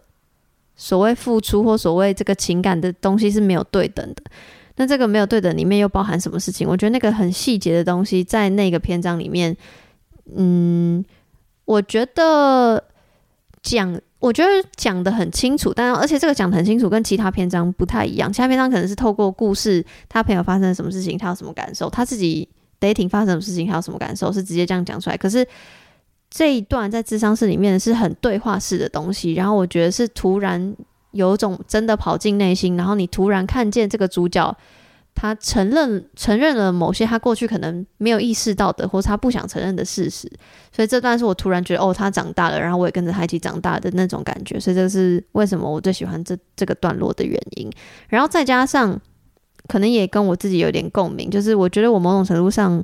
[0.76, 4.22] 所谓付出或所谓这个情感的东西是没有对等的。
[4.76, 6.68] 那这个没有对等里面又包含什么事情？
[6.68, 9.56] 我觉得那个很细节的东西在那个篇章里面，
[10.34, 11.04] 嗯，
[11.64, 12.84] 我觉得
[13.66, 18.32] 讲，我觉得讲的很清楚，但而且这个讲的很清楚，跟其他篇章不太一样。
[18.32, 22.48] 其他篇章可能是透过故事，他朋友发生了什么事情，他有什么感受，他自己
[22.80, 25.16] dating 发生什么事情，他有什么感受，是直接这样讲出来。
[25.16, 25.44] 可是
[26.30, 30.74] 这一段在智商室里面是很对话式的东西，然后我觉得是突然
[31.10, 34.56] 有种真的跑进内心，然后你突然看见这个主角。
[35.16, 40.30] 他承认承认了某些他过去可能没有意识到的，或是他不想承认的事实，
[40.70, 47.68] 所以这段是我突然觉得哦，他长大了，然后我也跟着他一起长大的那种感觉，所以这是为什么我最喜欢这这个段落的原因。
[48.08, 49.00] 然后再加上
[49.66, 52.80] 可能也跟我自己有点共鸣，就是我觉得我某种程度上，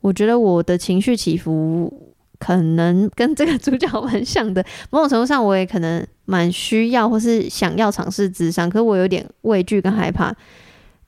[0.00, 4.62] 我觉得我的情绪起伏可能跟这个主角蛮像的。
[4.90, 10.34] 某种程度上，我也可能蛮需要或是想要尝试智商，可是我有点畏惧跟害怕。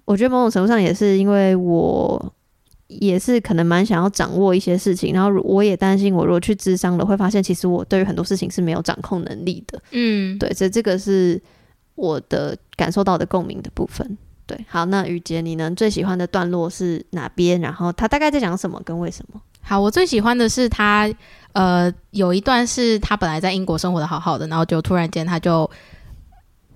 [0.08, 2.32] 我觉得某种程度上也是因为我
[2.86, 9.78] 也是可能蛮想要掌握一些事情，然后我也担心我如果去智商了，会发现其实我对于很多事情是没有掌控能力的。
[9.90, 11.38] 嗯，对，所以这个是
[11.94, 14.16] 我的感受到的共鸣的部分。
[14.46, 17.60] 对，好，那雨杰，你呢最喜欢的段落是哪边？
[17.60, 19.38] 然后他大概在讲什么，跟为什么？
[19.60, 21.06] 好，我最喜欢的是他，
[21.52, 25.70] 呃，有一段是他本来在英国生活的好好的，然后就突然间他就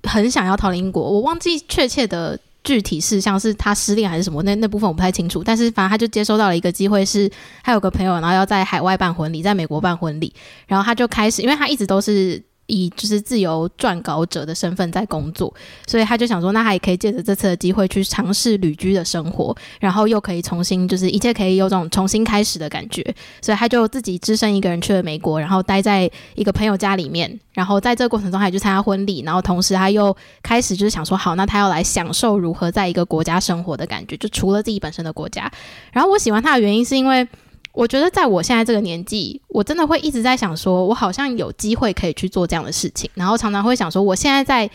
[0.03, 2.39] 很想要逃离英国，我忘记确切的。
[2.65, 5.43] 具体事项是他失恋还是什么，那那部分我不太清楚。
[5.45, 7.31] 但是反正他就接收到了一个机会，是
[7.63, 10.33] 他有个朋友，然后要在海外办婚礼，在美国办婚礼，
[10.67, 12.43] 然后他就开始，因为他一直都是。
[12.67, 15.53] 以就是自由撰稿者的身份在工作，
[15.87, 23.03] 所以他就想说，那他也可以借着这次的机会去尝试旅居的生活，然后又可以重新就是一切可以有种重新开始的感觉，
[23.41, 35.51] 所以他就自己只身一个人去了美国，然后待在一个朋友家里面，然后在这个过程中，他就参加婚礼，然后同时他又开始就是想说，好，那他要来享受如何在一个国家生活的感觉，就除了自己本身的国家。
[35.93, 37.29] 然后我喜欢他的原因是因为。
[37.73, 44.71] 我觉得在我现在这个年纪，我真的会一直在想，说我好像有机会可以去做这样的事情，然后常常会想说，我现在在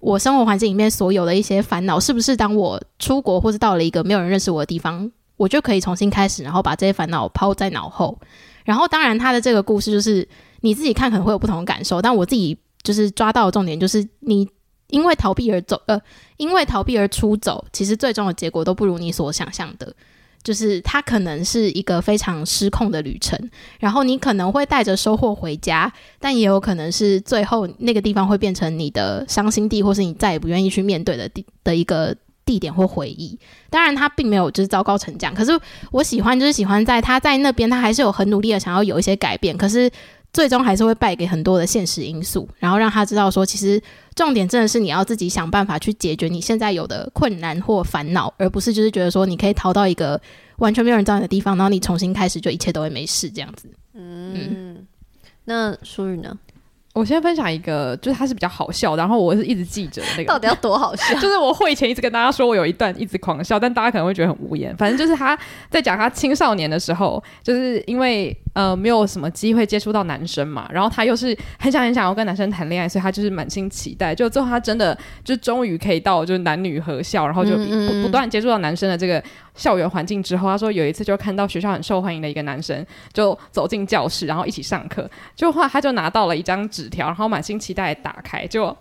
[0.00, 8.18] 我生活环境里面所有的一些烦恼，是不是当我出国或是到了一个没有人认识我的地方，我就可以重新开始，然后把这些烦恼抛在脑后。
[8.64, 10.28] 然后，当然他的这个故事就是
[10.60, 14.48] 你自己看可能会有不同的感受，但我自己就是抓到的重点就是，你
[14.88, 16.00] 因为逃避而走，呃，
[16.36, 19.92] 因为逃避而出走，其实最终的结果都不如你所想象的。
[20.42, 23.38] 就是它可能是一个非常失控的旅程，
[23.78, 33.38] 然后你可能会带着收获回家，但也有可能是最后那个地方会变成你的伤心地，或是你再也不愿意去面对的地的一个地点或回忆。
[33.70, 35.52] 当然，他并没有就是糟糕成这样，可是
[35.90, 39.90] 我喜欢就是喜欢在他在那边，他还是有很努力的想要有一些改变，可是。
[40.32, 43.80] 最终还是会败给很多的现实因素，然后让他知道说，其实
[44.14, 50.20] 重点真的是你要自己想办法去解决你现在有的困难或烦恼，而不是就是觉得说你可以逃到一个
[50.56, 53.68] 完全没有人知道你的地方，然后你重新开始，就一切都会没事这样子。
[53.94, 54.86] 嗯，
[55.44, 56.38] 那淑宇呢？
[56.94, 61.14] 我先分享一个，就是他是比较好笑，然后我是一直记着那个，到底要多好笑？
[61.20, 64.76] 就是我会前一直跟大家说我有一段一直狂笑，但大家可能会觉得很无言。
[64.76, 65.38] 反正就是他
[65.70, 74.14] 在讲他青少年的时候，就是因为呃没有什么机会接触到男生嘛，然后他又是很想很想要跟男生谈恋爱，所以他就是满心期待。
[74.14, 79.22] 就最后他真的就终于可以到就是男女合校，然后就不不断接触到男生的这个
[79.54, 82.84] 校园环境之后，他说有一次就看到学校很受欢迎的一个男生
[83.14, 86.82] 就走进教室，然后一起上课，就后来他就拿到了一张纸。
[86.82, 88.76] 纸条，然后满心期待打开，就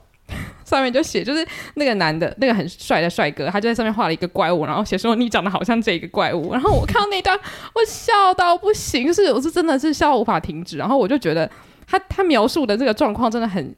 [0.71, 6.53] 上面就写，就是那个男的，那个很帅的帅哥，他就在上面画了一个怪物，然后写说你长得好像这个怪物。
[6.53, 7.37] 然后我看到那段，
[7.75, 10.77] 我笑到不行，是我是真的是笑无法停止。
[10.77, 11.49] 然后我就觉得
[11.85, 13.75] 他他描述的这个状况真的很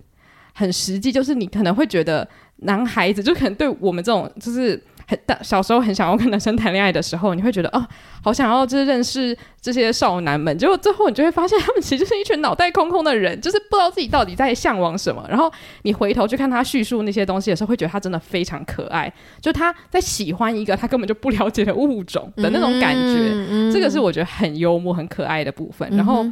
[0.53, 2.27] 很实际，就是你可能会觉得
[2.57, 4.81] 男孩子就可能对我们这种就是。
[5.07, 7.85] 很大小时候很想要跟男生谈恋爱的时候，你会觉得哦，
[8.23, 10.57] 好想要就是认识这些少男们。
[10.57, 15.25] 结果最后你就会发现，他们其实就是一群脑袋空空的人，就是不知道自己到底在向往什么。
[15.27, 19.11] 然后你回头去看他叙述那些东西的时候，会觉得他真的非常可爱。
[19.41, 25.89] 就他在喜欢一个他根本就不了解的物种的那种感觉，这个是我觉得很幽默、很可爱的部分。
[25.97, 26.25] 然后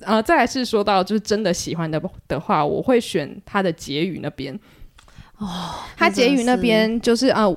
[0.00, 4.58] 呃，再来是说到就是真的喜欢的的话，我会选他的结语那边。
[5.38, 5.46] 哦，
[5.96, 7.44] 他结语那边就是啊。
[7.44, 7.56] 呃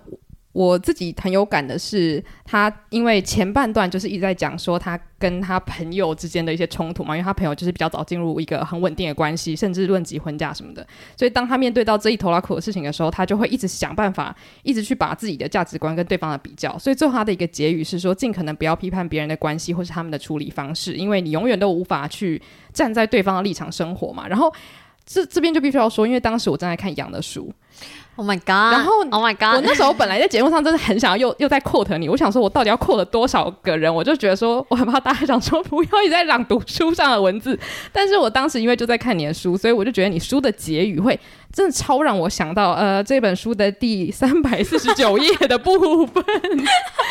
[0.54, 10.86] 我自己很有感的是，他因为前半段就是一直在讲说他跟他朋友之间的一些冲突嘛，因为他朋友就是比较早进入一个很稳定的关系，甚至论及婚嫁什么的，
[11.18, 22.40] 所以当他面对到这一头拉苦的事情的时候，他就会一直想办法，一直去把自己的价值观跟对方的比较，所以最后他的一个结语是说，尽可能不要批判别人的关系或是他们的处理方式，因为你永远都无法去
[22.72, 24.28] 站在对方的立场生活嘛。
[24.28, 24.54] 然后
[25.04, 27.52] 这这边就必须要说，因为当时我正在看杨的书。
[28.16, 28.72] Oh my god！
[28.72, 29.56] 然后 Oh my god！
[29.56, 37.58] 我那时候本来在节目上真的很想要又又在 quote 你，我想说我到底要 quote 多少个人，我就觉得说我很怕大家想说不要一直在朗读书上的文字，
[37.92, 41.20] 但是我当时因为就在看你的书，所以我就觉得你书的结语会
[41.52, 46.24] 真的超让我想到呃这本书的第三百四十九页的部分，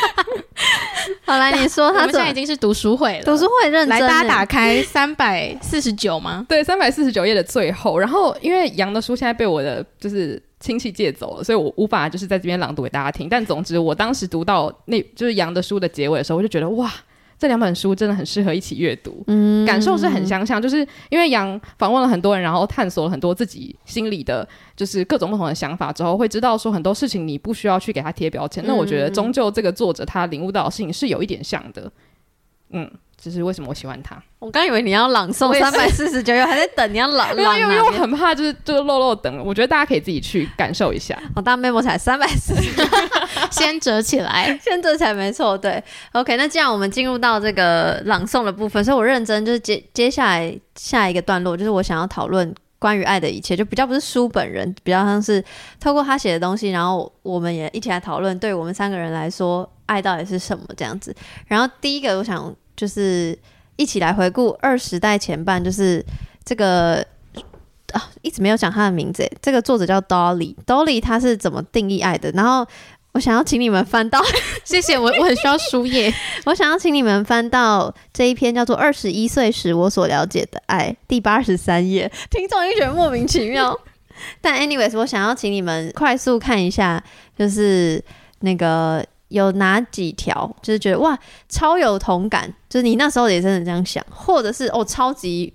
[1.25, 6.45] 好来，你说我他们现在已经是读书会了，读书会认真来，欸，大家打开三百四十九吗？
[6.47, 13.27] 对，三百四十九页的最后，然后因为杨的书现在被我的就是亲戚借走了，所以我无法就是在这边朗读给大家听。
[13.27, 16.89] 但总之，我当时读到那就是杨的书的结尾的时候，我就觉得哇，
[17.37, 20.61] 这两本书真的很适合一起阅读，嗯感受是很相像。
[20.61, 24.47] 就是因为杨访问了很多人，然后探索了很多自己心里的，
[24.77, 28.63] 就是各种不同的想法之后，会知道说很多事情你不需要去给他贴标签。
[28.65, 31.91] 那我觉得终究这个作者他领悟到的事情是有一点像的，
[32.69, 32.89] 嗯。
[33.15, 34.21] 这是为什么我喜欢他？
[34.43, 37.89] 我刚以为你要朗诵三百四十九页，还在等你要朗 朗因为我？
[37.91, 41.17] 很怕就是就是漏漏等，我觉得大家可以自己去感受一下。
[41.35, 42.71] 我当 memo 才三百四十，
[43.49, 44.59] 先折 起来。
[44.61, 45.57] 先折起来没错。
[45.57, 55.41] 对，OK，那既然我们进入到这个朗诵的部分，所以我认真就是接接下来下一个段落，就是我想要讨论关于爱的一切，就比较不是书本人，比较像是
[55.79, 61.15] 透过他写的东西，然后我们也一起来讨论，对我们三个人来说，爱到底是什么这样子。
[61.47, 63.37] 然后第一个，我想就是
[63.75, 66.05] 一起来回顾二十代前半，就是
[66.45, 67.05] 这个。
[67.93, 69.29] 啊，一直没有讲他的名字。
[69.39, 72.31] 这个作者叫 Dolly，Dolly 他是怎么定义爱的？
[72.31, 72.65] 然后
[73.11, 74.19] 我想要请你们翻到
[74.65, 76.11] 谢谢我，我很需要书页。
[76.45, 83.79] 我想要请你们翻到这一篇叫做《二十一岁时我所了解的爱》第八十三页，听众就觉得莫名其妙。
[84.41, 87.03] 但 anyways，我想要请你们快速看一下，
[87.37, 88.03] 就是
[88.39, 91.17] 那个有哪几条，就是觉得哇
[91.49, 95.51] 超有同感，就是你那时候也真的这样想，或者是哦超级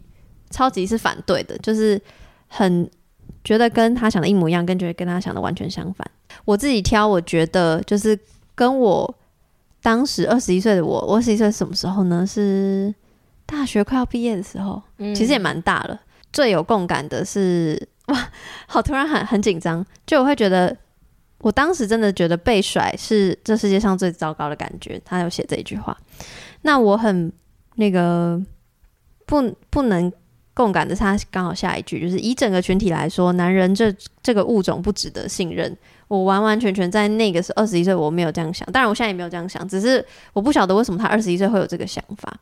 [0.51, 2.01] 超级是反对的，就是
[2.49, 2.91] 很
[3.45, 6.11] 觉得跟他想的一模一样，跟觉得跟他想的完全相反。
[6.45, 8.19] 我自己挑，我觉得就是
[8.57, 9.15] 跟我
[9.81, 12.27] 当时二十一岁的我，我二十一岁什么时候呢？
[12.27, 12.93] 是
[13.47, 14.83] 大学快要毕业的时候，
[15.15, 16.01] 其实也蛮大了。
[16.33, 18.29] 最有共感的是，哇，
[18.67, 20.77] 好突然很很紧张，就我会觉得，
[21.41, 25.01] 我当时真的觉得被甩是这世界上最糟糕的感觉。
[25.05, 25.97] 他有写这一句话，
[26.63, 27.33] 那我很
[27.77, 28.41] 那个
[29.27, 30.13] 不不能
[30.55, 35.77] 共感的是，他刚好下一句就是以整个群体来说，男人这这个物种不值得信任。
[36.09, 38.67] 我完完全全在那个时二十一岁，我没有这样想。
[38.73, 42.35] 当然，我现在也没有这样想，只是我不晓得为什么他二十一岁会有这个想法。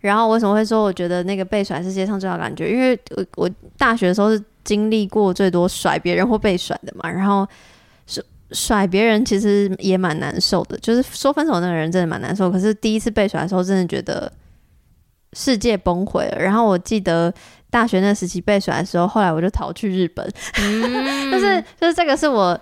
[0.00, 2.70] 然后为什么会说我觉得那个被甩是世界上最好感觉？
[2.70, 7.10] 因为我我大学的时候是经历过最多甩别人或被甩的嘛。
[7.10, 7.48] 然后
[8.50, 12.50] 甩甩别人其实也蛮难受的，就是说分手那个人真的蛮难受。
[12.50, 14.30] 可是第一次被甩的时候，真的觉得
[15.34, 16.38] 世界崩毁了。
[16.38, 17.32] 然后我记得
[17.70, 20.26] 大学那时期被甩的时候，后来我就逃去日本。
[21.30, 22.58] 就是就是这个是我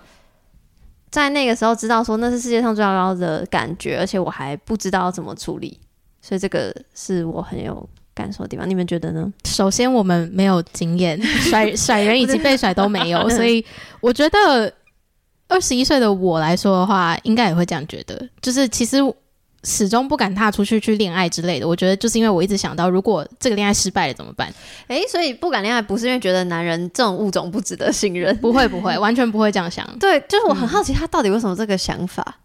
[1.09, 5.79] 在那个时候知道说那是世界上最糟糕的感觉，而且我还不知道怎么处理，
[6.21, 8.69] 所以这个是我很有感受的地方。
[8.69, 9.31] 你们觉得呢？
[9.45, 11.17] 首先，我们没有经验，
[11.49, 13.65] 甩甩人以及被甩都没有， 所以
[14.01, 14.71] 我觉得
[15.47, 18.27] 二十一岁的我来说的话，应该也会这样觉得。
[18.41, 18.97] 就是其实
[19.63, 21.67] 始终不敢踏出去去恋爱之类的。
[21.67, 24.53] 我觉得就是因为我一直想到，如果这个恋爱失败了怎么办？
[24.87, 29.85] 诶，所以不敢恋爱不是因为觉得男人这种物种不值得信任，不会不会，完全不会这样想。
[29.99, 32.39] 对，就是我很好奇他到底为什么这个想法。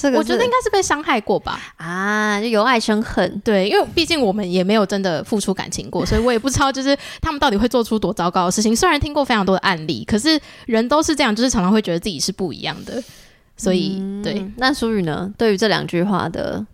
[0.00, 1.60] 这个我觉得应该是被伤害过吧。
[1.76, 3.40] 啊，就由爱生恨。
[3.44, 8.76] 对，因为毕竟我们也没有真的付出感情过，所以我也不知道就是他们到底会做出多糟糕的事情。
[8.76, 13.02] 虽然听过非常多的案例，可是人都是这样，就是常常会觉得自己是不一样的。
[13.56, 15.28] 所以，对，嗯，那舒宇呢？
[15.36, 16.64] 对于这两句话的，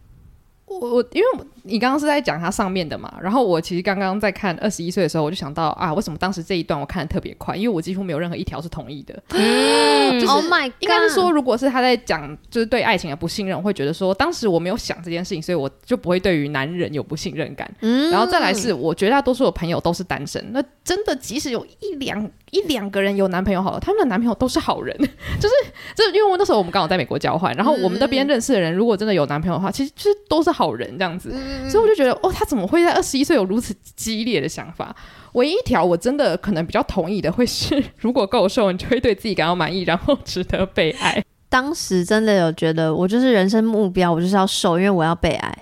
[0.67, 7.57] 我我因为我你刚刚是在讲它上面的嘛，然后我其实刚刚在看二十一岁的时候，我就想到啊，为什么当时这一段我看的特别快？
[7.57, 9.23] 因为我几乎没有任何一条是同意的。
[9.33, 17.71] 嗯，就是 Oh my，God 应该是说，如果是他在讲就是对爱情的不信任，我会觉得说，当时我没有想这件事情，所以我就不会对于男人有不信任感。
[17.81, 24.95] 嗯然后再来是，我绝大多数的朋友都是单身，那真的即使有一两一两个人有男朋友好了，他们的男朋友都是好人，
[25.41, 25.55] 就是
[25.97, 31.35] 就是因为我那时候我们刚好在美国交换，然后我们那边认识的人，如果真的有男朋友的话，其实就是都是好人这样子。
[31.69, 34.95] 所以我就觉得，哦，他怎么会在二十一岁有如此激烈的想法？
[35.33, 41.25] 唯一一条我真的可能比较同意的，会是 如果够瘦，你就会对自己感到满意，然后值得被爱。
[41.49, 45.59] 当时真的有觉得，我就是人生目标，我就是要瘦，因为我要被爱。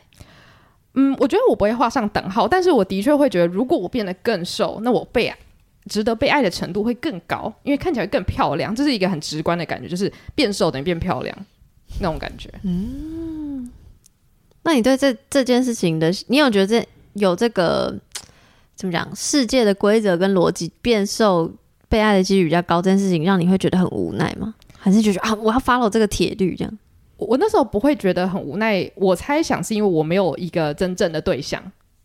[0.95, 5.37] 嗯，我觉得我不会画上等号，但是我的确会觉得，如果我变得更瘦，那我被爱、
[5.89, 11.35] 值得被爱的程度会更高，因为看起来更漂亮，这是一个很直观的感觉，就是变瘦等于变漂亮
[12.01, 12.51] 那种感觉。
[14.65, 17.95] 那你对这这件事情的，你有觉得这有这个
[18.77, 19.09] 怎么讲？
[19.15, 21.51] 世界的规则跟逻辑变瘦
[21.89, 24.55] 被爱的几率比较高，这件事情让你会觉得很无奈吗？
[24.79, 26.79] 还是觉得啊，我要 follow 这个铁律这样？
[27.17, 31.63] 我我那时候不会觉得很无奈，我猜想是因为我没有一个真正的对象。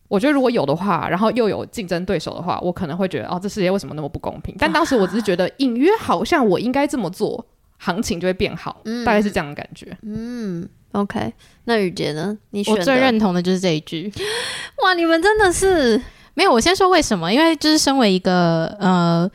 [0.08, 4.56] 我觉得如果有的话，然后又有竞争对手的话，我可能会觉得哦，这世界为什么那么不公平？
[4.58, 7.46] 但当时我只是觉得隐约好像我应该这么做，
[7.78, 9.96] 行情就会变好，大概是这样的感觉。
[10.02, 11.34] 嗯，OK。
[11.66, 12.38] 那雨杰呢？
[12.52, 14.12] 你选我最认同的就是这一句。
[14.84, 16.02] 哇，你们真的是
[16.34, 17.32] 没有，我先说为什么？
[17.32, 19.30] 因为就是身为一个呃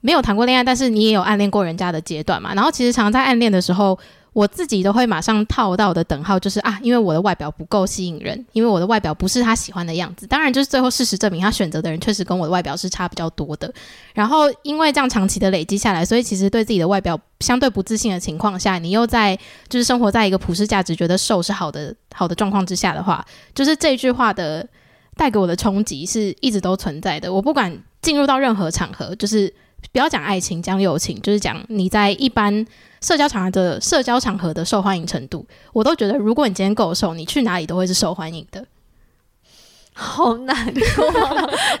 [0.00, 2.54] 没有谈过恋爱，但是你也有暗恋过人家的阶段嘛。
[2.54, 3.98] 然后其实常常在暗恋的时候，
[4.36, 10.26] 我自己都会马上套到的等号，就是啊，因为我的外表不够吸引人，因为我的外表不是他喜欢的样子。
[10.26, 13.72] 当然，就是最后事实证明，他选择的人确实跟我的外表是差比较多的。
[14.12, 19.34] 然后因为这样长期的累积下来，所以其实对自己的外表相对不自信的情况下，你又在
[19.70, 23.24] 就是生活在一个普世价值觉得瘦是好的好的状况之下的话，
[23.54, 24.68] 就是这句话的
[25.16, 27.32] 带给我的冲击是一直都存在的。
[27.32, 29.50] 我不管进入到任何场合，就是
[29.92, 32.66] 不要讲爱情，讲友情，就是讲你在一般
[33.00, 38.64] 社交场合的社交场合的受欢迎程度，我都觉得，如果你今天够瘦，你去哪里都会是受欢迎的。
[39.94, 41.10] 好难过。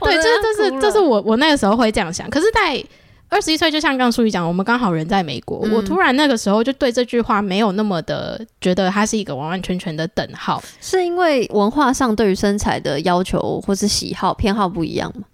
[0.00, 2.28] 对，这这是这是我我那个时候会这样想。
[2.30, 2.82] 可是，在
[3.28, 10.62] 二十一岁，就像刚刚淑仪讲，我们刚好人在美国，嗯我突然那个时候就对这句话没有那么的觉得它是一个完完全全的等号。
[10.80, 15.24] 是因为文化上对于身材的要求或是喜好偏好不一样吗？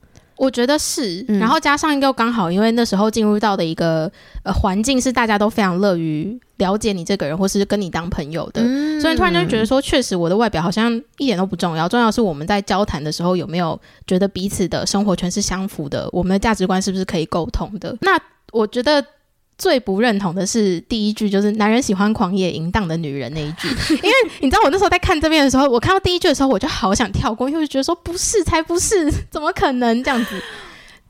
[0.43, 4.11] 我觉得是，嗯然后加上又刚好，因为那时候进入到的一个
[4.43, 17.97] 呃环境是大家都非常乐于了解你这个人，或是跟你当朋友的，嗯所以突然就觉得说，确实我的外表好像一点都不重要，重要是我们在交谈的时候有没有觉得彼此的生活圈是相符的，我们的价值观是不是可以沟通的？
[18.01, 18.18] 那
[18.51, 19.05] 我觉得。
[19.62, 23.68] 最不认同的是第一句，就是男人喜欢狂野淫荡的女人那一句，
[24.02, 30.42] 因为你知道我那时候在看这边的时候，我看到第一句的时候，我就好想跳过，因为我就觉得说不是，才不是，怎么可能这样子？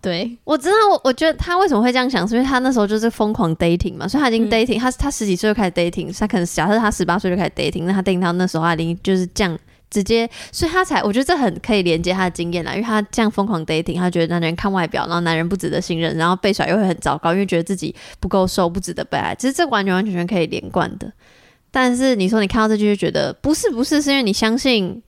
[0.03, 4.51] 对，我知道，我我觉得他为什么会这样想，是因为他那时候就是疯狂 dating 嘛，所以他已经嗯。
[4.51, 9.59] dating，、他他十几岁就开始 dating，他可能假设他十八岁就开始 dating，那他 dating 到那时候他已经就是这样
[9.93, 21.13] 直接，所以他才我觉得这很可以连接他的经验啦，因为他这样疯狂 dating，他觉得男人看外表，然后男人不值得信任，然后被甩又会很糟糕，因为觉得自己不够瘦，不值得被爱，其实这完全完全全可以连贯的。
[21.71, 25.03] 但是你说你看到这句就觉得不是不是，是因为你相信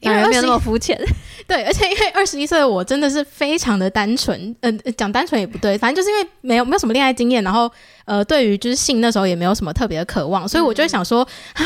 [0.00, 0.98] 因为没有那么肤浅，
[1.46, 7.70] 对， 而且因为二十一岁的我真的是非常的单纯，呃，讲单纯也不对，反正就是因为没有没有什么恋爱经验，然后
[8.04, 11.62] 呃，对于就是性那时候也没有什么特别的渴望，所以我就会想说啊，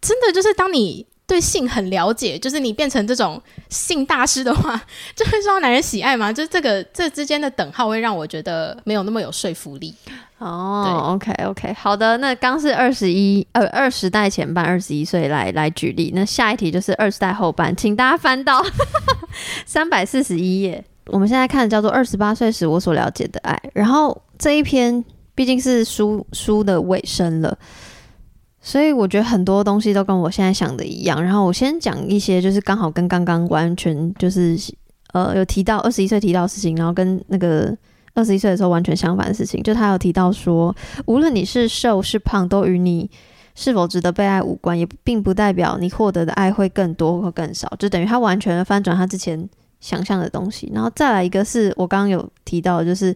[0.00, 4.80] 真的就是当你对性很了解，就是你变成这种性大师的话，
[5.14, 6.32] 就会受到男人喜爱吗？
[6.32, 9.94] 就是这个这之间的等号会让我觉得没有那么有说服力。
[10.38, 18.64] 哦，OK OK，好的，那刚是二十一呃二十代前半，二十一岁来来举例，那下一题就是二十代后半，请大家翻到
[19.66, 20.82] 三百四十一页。
[21.06, 25.04] 我们现在看的叫做《二十八岁时我所了解的爱》，然后这一篇
[25.34, 27.58] 毕竟是书书的尾声了，
[28.60, 31.22] 所以我觉得很多东西都跟我现在想的一样。
[31.22, 34.56] 然后我先讲一些，就是刚好跟刚刚完全就是
[35.12, 37.76] 呃有提到二十一岁提到的事情，然后跟那个
[38.14, 39.62] 二十一岁的时候完全相反的事情。
[39.62, 40.74] 就他有提到说，
[41.06, 43.08] 无论你是瘦是胖，都与你
[43.54, 47.72] 是否值得被爱无关，也并不代表你获得的爱会更多或更少。
[47.78, 49.48] 就等于他完全翻转他之前
[49.80, 50.70] 想象的东西。
[50.74, 53.14] 然后再来一个是我刚刚有提到，就是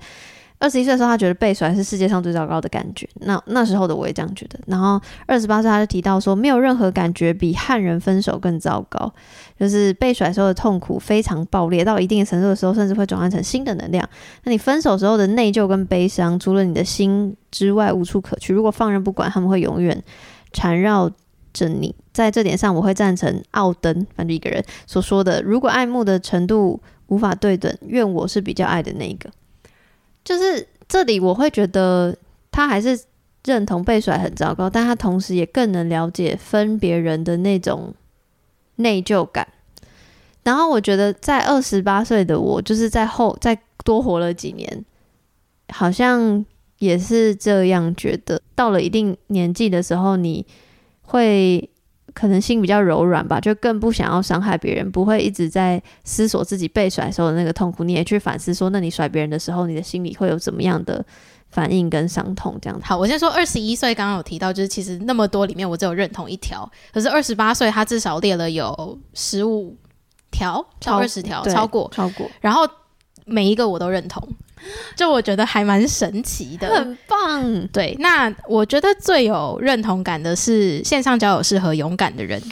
[0.62, 3.08] 二十一岁的时候，他觉得被甩是世界上最糟糕的感觉。
[3.16, 4.56] 那那时候的我也这样觉得。
[4.68, 9.12] 然后二十八岁他就提到说，没有任何感觉比汉人分手更糟糕，
[9.58, 14.08] 就是被甩时候的痛苦非常爆裂，到一定的程度的时候，甚至会转换成新的能量。
[14.44, 18.54] 那你分手时候的内疚跟悲伤，除了你的心之外无处可去。
[18.54, 20.00] 如果放任不管，他们会永远
[20.52, 21.10] 缠绕
[21.52, 21.92] 着你。
[22.12, 29.28] 在这点上，我会赞成奥登，反正一个人所说的：如果爱慕的程度无法对等，愿我是比较爱的那一个。
[30.25, 32.16] 就是这里，我会觉得
[32.51, 32.99] 他还是
[33.45, 37.95] 认同被甩很糟糕，但他同时也更能了解分别人的那种
[38.77, 39.49] 内疚感。
[40.45, 44.85] 然后我觉得，在二十八岁的我，就是在后再多活了几年，
[45.68, 46.45] 好像
[46.79, 48.41] 也是这样觉得。
[48.55, 50.45] 到了一定年纪的时候，你
[51.03, 51.70] 会
[52.14, 57.84] 可能心比较柔软吧，就更不想要伤害别人，不会一直在思索自己被甩时候的那个痛苦。
[57.84, 61.04] 你也去反思说，那你甩别人的时候，你的心里会有怎么样的
[61.50, 62.58] 反应跟伤痛？
[62.60, 62.84] 这样子。
[62.84, 69.76] 好，我先说二十一岁，刚刚有提到，就是其实那么多里面，我只有认同一条，可是二十八岁他至少列了有十五
[70.30, 72.68] 条到二十条，超过，超过，然后
[73.25, 74.27] 每一个我都认同，
[74.97, 76.68] 就我觉得还蛮神奇的。
[76.75, 77.68] 很棒。
[77.68, 82.43] 对，那我觉得最有认同感的是线上交友适合勇敢的人，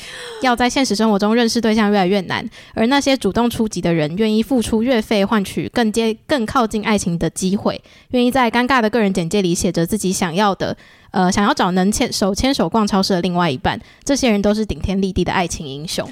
[0.42, 10.76] 要在现实生活中认识对象越来越难，而那些主动出击的人，愿意付出月费换取更接更靠近爱情的机会，愿意在尴尬的个人简介里写着自己想要的。
[11.10, 16.08] 呃，想要找能牵手牵手逛超市的另外一半，这些人都是顶天立地的爱情英雄。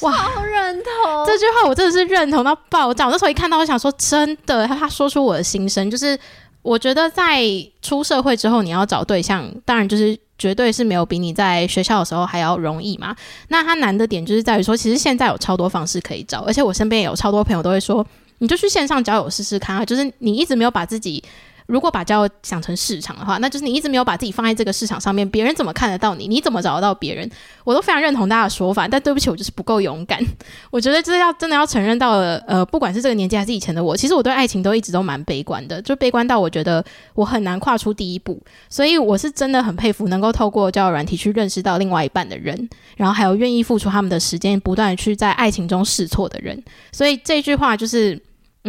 [0.00, 3.04] 哇，好认同这句话我真的是认同到爆炸。
[3.06, 6.18] 我那时候一看到，我想说，真的，他他说出我的心声，就是
[6.62, 7.42] 我觉得在
[7.82, 13.14] 出社会之后，你要找对象，当然就是绝对是没有比你在学校的时候还要容易嘛。
[13.48, 18.06] 那他难的点就是在于说，其实现在有超多方式可以找，而且我身边也有超多朋友都会说，
[18.38, 21.22] 你就去线上交友试试看啊，就是你一直没有把自己。
[21.68, 26.26] 如果把交友想成市场的话，那就是你一直没有把自己放在这个市场上面，别人怎么看得到你？
[26.26, 27.30] 你怎么找得到别人？
[27.62, 30.18] 我都非常认同大家的说法，但对不起，我就是不够勇敢。
[30.72, 38.40] 我觉得这要真的要承认到了，呃，不管是这个年纪还是以前的我，其实我对爱情都一直都蛮悲观的，就悲观到我觉得我很难跨出第一步。
[38.70, 42.66] 所以我是真的很佩服能够透过交友软体去认识到另外一半的人，
[42.96, 46.64] 然后还有愿意付出他们的时间，不断去在爱情中试错的人。
[46.92, 48.18] 所以这句话就是。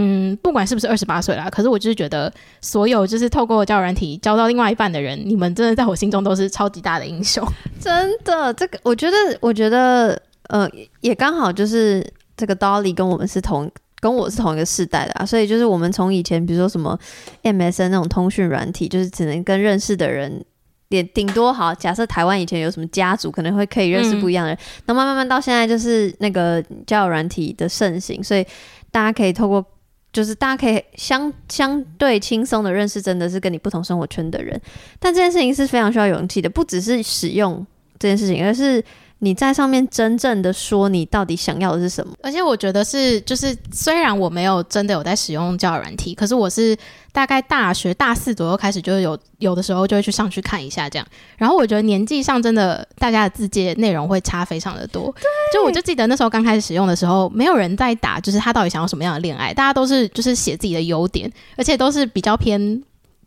[0.01, 2.31] 嗯，不管是不是二十八岁啦，可是我就是觉得，
[2.61, 7.45] 所有就是透过交友软体交到另外一半的人，你们真的在我心中都是超级大的英雄。
[7.81, 10.69] 真的，这个我觉得，我觉得，呃，
[11.01, 12.01] 也刚好就是
[12.37, 13.69] 这个 Dolly 跟我们是同，
[13.99, 16.97] 跟我是同一个世代的啊，所以就是我们从以前，比如说什么
[17.43, 20.45] MSN 那种通讯软体，就是只能跟认识的人。
[20.89, 24.57] 也顶多好，假设台湾以前有什么家族，可能会可以认识不一样的人。
[24.87, 28.43] 那、慢慢慢到现在，就是那个交友软体的盛行，所以
[28.89, 29.63] 大家可以透过，
[30.11, 34.59] 就是大家可以相相对轻松的认识，真的是跟你不同生活圈的人。
[34.99, 37.65] 但这件事情是非常需要勇气的，不只是使用
[37.99, 38.83] 这件事情，而是
[39.19, 42.13] 你在上面真正的说你到底想要的是什么。
[42.21, 46.75] 而且我觉得是，就是虽然我没有真的有在使用交友软体，可是我是
[47.11, 51.05] 大概大学大四左右开始，就是有有的时候就会去上去看一下这样。
[51.37, 55.13] 然后我觉得年纪上真的大家的字界内容会差非常的多。
[55.13, 62.81] 对就我就记得那时候刚开始使用的时候，没有人在打，就是他到底想要什么样的恋爱，大家都是就是写自己的优点，而且都是比较偏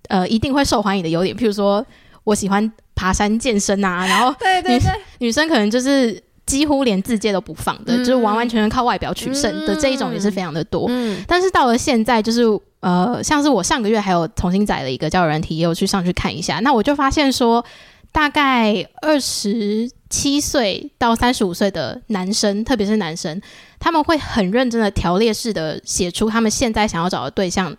[0.08, 1.84] 呃一定会受欢迎的优点，譬如说
[2.24, 4.80] 我喜欢爬山健身啊，然后 对对
[5.18, 10.86] 女生可能就是几乎连字界都不放的，嗯就是完完全全靠外表取胜的这一种也是非常的多。
[10.88, 12.42] 嗯，但是到了现在，就是
[12.80, 17.64] 呃，像是我上个月还有重新载了一个交友软体，也有去上去看一下，那我就发现说，
[18.10, 23.40] 大概二十七岁到三十五岁的男生，特别是男生，
[23.78, 27.74] 他们会很认真的条列式的写出他们现在想要找的对象。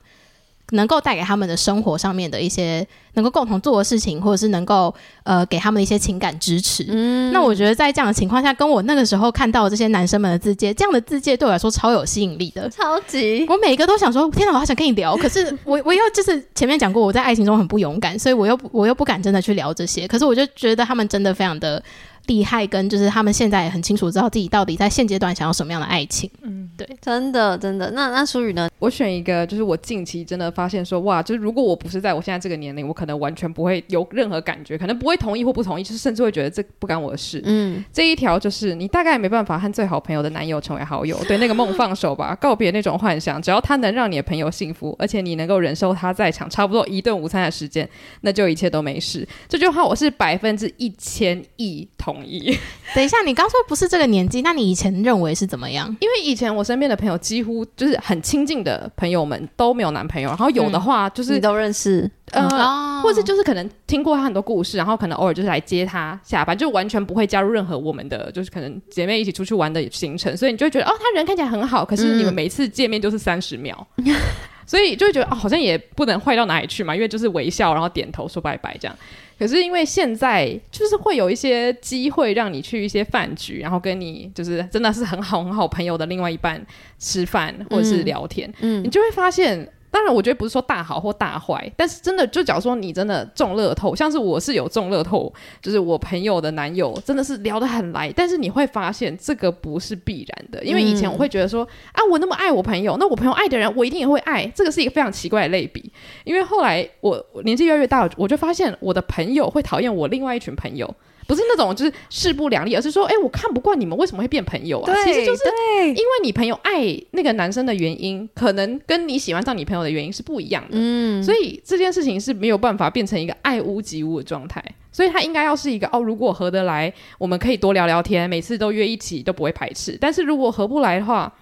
[0.74, 4.94] 能够带给他们的生活上面的一些能够共同做的事情，或者是能够
[5.24, 6.86] 呃给他们的一些情感支持。
[6.90, 12.70] 嗯那我觉得在这样的情况下，跟我那个时候看到的这些男生们的字界，这样的字界对我来说超有吸引力的。
[12.70, 15.16] 超级我每一个都想说，天哪，我好想跟你聊。
[15.18, 20.08] 可是 我我又就是前面讲过，我在爱情中很不勇敢，所以我又我又不敢真的去聊这些。
[20.08, 21.82] 可是我就觉得他们真的非常的
[22.28, 26.30] 厉害，跟就是他们现在也很清楚知道自己到底在现阶段想要什么样的爱情。
[26.42, 27.92] 嗯，对真的真的。
[27.92, 28.70] 那那淑雨呢？
[28.80, 37.42] 我选一个，就是我近期真的发现说，哇，就是如果我不是在我现在这个年龄，我可能完全不会有任何感觉，可能不会同意或不同意，就是甚至会觉得这不干我的事。
[37.46, 43.42] 嗯，这一条就是你大概没办法和最好朋友的男友成为好友，对那个梦放手吧，告别那种幻想。
[43.42, 47.88] 只要他能让你的朋友幸福，而且你能够忍受他在场差不多一顿午餐的时间，
[48.22, 49.26] 那就一切都没事。
[49.48, 52.58] 这句话我是百分之一千亿同意，
[52.94, 55.88] 等一下，你刚说不是这个年纪，那你以前认为是怎么样？
[56.02, 62.46] 因为以前我身边的朋友几乎就是很亲近的朋友们都没有男朋友，然后有的话就是、你都认识，呃。
[62.50, 73.86] 哦或者是就是可能听过他很多故事，然后可能偶尔就是来接他下班，就完全不会加入任何我们的就是可能姐妹一起出去玩的行程，所以你就会觉得哦，他人看起来很好，可是你们每次见面就是三十秒，
[74.74, 78.98] 所以就会觉得哦，好像也不能坏到哪里去嘛，因为就是微笑，然后点头说拜拜这样。
[79.38, 86.60] 可是因为现在就是会有一些机会让你去一些饭局，然后跟你就是真的是很好很好朋友的另外一半
[86.98, 95.32] 吃饭或者是聊天，嗯你就会发现当然，我觉得不是说大好或大坏，但是真的就假如说你真的中乐透，像是我是有中乐透，
[95.62, 105.94] 就是我朋友的男友真的是聊得很来，但是你会发现这个不是必然的，因为以前我会觉得说、啊，我那么爱我朋友，那我朋友爱的人我一定也会爱，这个是一个非常奇怪的类比。
[106.24, 110.92] 因为后来我年纪越来越大，我就发现我的朋友会讨厌我另外一群朋友。
[111.28, 114.94] 不是那种就是势不两立，而是说，哎、我看不惯你们，为什么会变朋友啊？
[115.06, 115.44] 其实就是
[115.88, 124.64] 因为你朋友爱那个男生的原因，可能跟你喜欢上你朋友的原因是不一样的，嗯，所以这件事情是没有办法变成一个爱屋及乌的状态。
[124.92, 129.98] 所以他应该要是一个哦，如果合得来，我们可以多聊聊天，每次都约一起都不会排斥。
[130.00, 131.34] 但是如果合不来的话，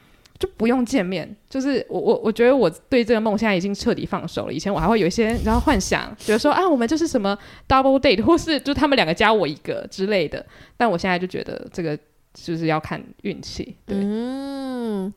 [0.42, 1.34] 就不用见面。
[1.48, 4.52] 就是我我我觉得我对这个梦现在已经彻底放手了。
[4.52, 7.38] 以前我还会有一些然后幻想，觉得说啊，我们就是什么
[7.68, 10.44] double date，或是就他们两个加我一个之类的。
[10.76, 11.96] 但我现在就觉得这个
[12.34, 13.78] 就是要看运气。
[13.86, 15.14] 对，嗯，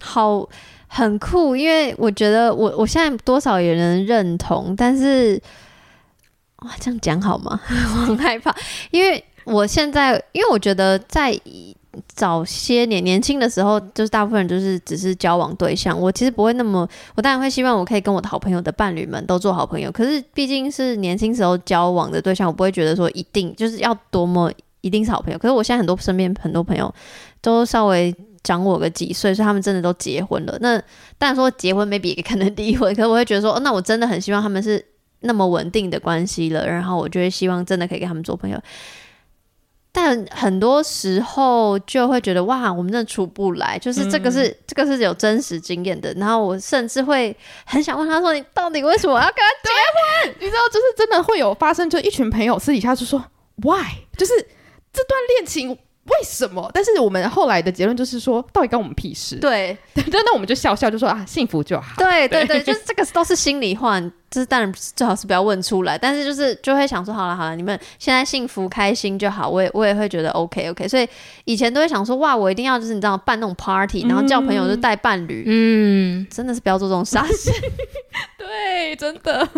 [0.00, 0.46] 好，
[0.86, 5.40] 很酷，因为我觉得我我现在多少也能认同，但是
[6.58, 7.60] 哇，这样讲好吗？
[7.66, 8.54] 我很害怕，
[8.90, 11.32] 因为我现在，因为我觉得在
[12.06, 25.38] 早些年年轻的时候，就是大部分人就是只是交往对象，我其实不会那么，我当然会希望我可以跟我的好朋友的伴侣们都做好朋友，可是毕竟是年轻时候交往的对象，我不会觉得说一定就是要多么一定是好朋友。
[25.38, 26.92] 可是我现在很多身边很多朋友
[27.40, 30.56] 都稍微长我个几岁，所以他们真的都结婚了。
[30.60, 30.78] 那
[31.18, 34.82] 当然说结婚 maybe 可能离婚， 可是我会觉得说，哦，那我真的很希望他们是
[35.20, 38.60] 那么稳定的关系了，然后我就会希望真的可以跟他们做朋友。
[39.90, 46.12] 但很多时候就会觉得哇，我们真的处不来，就是这个是、这个是有真实经验的。
[46.14, 47.34] 然后我甚至会
[47.64, 53.18] 很想问他说：“你到底为什么要跟他结婚你知道，就是真的会有发生，就一群朋友私底下就说
[53.56, 53.82] why，
[54.16, 54.32] 就是
[54.92, 56.70] 这段恋情为什么？
[56.72, 59.36] 但是我们后来的结论就是说，到底关我们屁事？
[59.36, 61.94] 对 对，那我们就笑笑，就说啊，幸福就好。
[61.96, 64.00] 对对对，就是这个都是心里话，
[64.30, 71.08] 就是当然最好是不要问出来，但是就是就会想说，好了好了，你们现在幸福开心就好，我也我也会觉得 OK OK，所以
[71.44, 77.50] 以前都会想说，哇，我一定要就是你知道办那种 party，然后叫朋友就带伴侣，嗯，真的是不要做这种傻事。
[78.38, 79.48] 对，真的。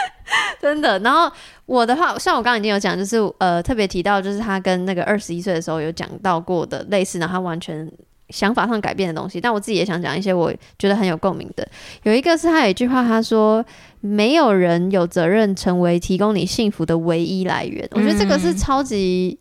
[0.60, 0.98] 真的。
[1.00, 1.30] 然后
[1.66, 7.90] 我的话，像我刚刚已经有讲，就是呃特别提到，就是他跟那个二十一岁的时候有讲到过的类似，然后他完全
[8.30, 9.40] 想法上改变的东西。
[9.40, 11.68] 但我自己也想讲一些我觉得很有共鸣的。
[12.02, 13.64] 有一个是他有一句话，他说
[14.00, 19.38] ：“没有人有责任成为提供你幸福的唯一来源。”我觉得这个是超级。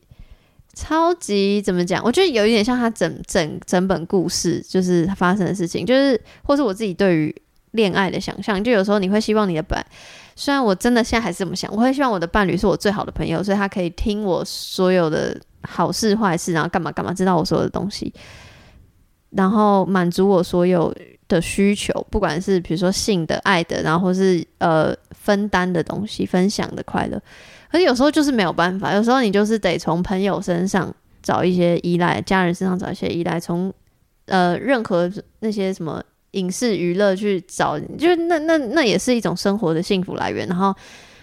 [0.80, 2.04] 超级怎么讲？
[2.06, 7.36] 我觉得有一点像他整整整本故事，就是他发生的事情，就是或是我自己对于
[7.72, 8.64] 恋爱的想象。
[8.64, 9.84] 就有时候你会希望你的伴，
[10.36, 18.14] 虽然我真的现在还是这么想，我会希望我的伴侣是我最好的朋友，所以他可以听我所有的好事坏事，然后干嘛干嘛，知道我所有的东西，
[19.38, 20.92] 然后满足我所有
[21.28, 27.22] 的需求，不管是比如说性的、爱的，然后或是呃分担的东西、分享的快乐。
[27.72, 33.72] 可是有时候就是没有办法，有时候你就是得从朋友身上找一些依赖，家人身上找一些依赖，从
[34.26, 35.12] 呃任何
[35.42, 40.48] 那些什么影视娱乐去找，就是那那那也是一种生活的幸福来源。
[40.48, 40.74] 然后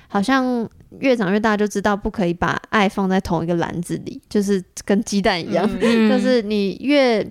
[0.06, 0.68] 好像
[1.00, 7.26] 越长越大就知道不可以把爱放在同一个篮子里，就是跟鸡蛋一样，嗯 就是你越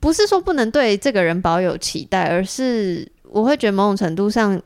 [0.00, 4.60] 不是说不能对这个人保有期待，而是我会觉得某种程度上，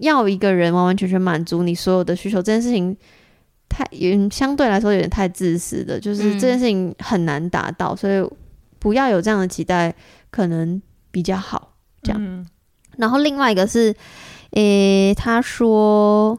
[0.00, 2.96] 要一个人完完全全满足你所有的需求，这件事情
[3.68, 8.28] 太也相对来说有点太自私的，就是嗯这件事情很难达到，所以
[8.78, 9.94] 不要有这样的期待，
[10.30, 11.74] 可能比较好。
[12.02, 12.46] 这样嗯
[12.96, 13.94] 然后另外一个是，
[14.50, 16.38] 诶、他说。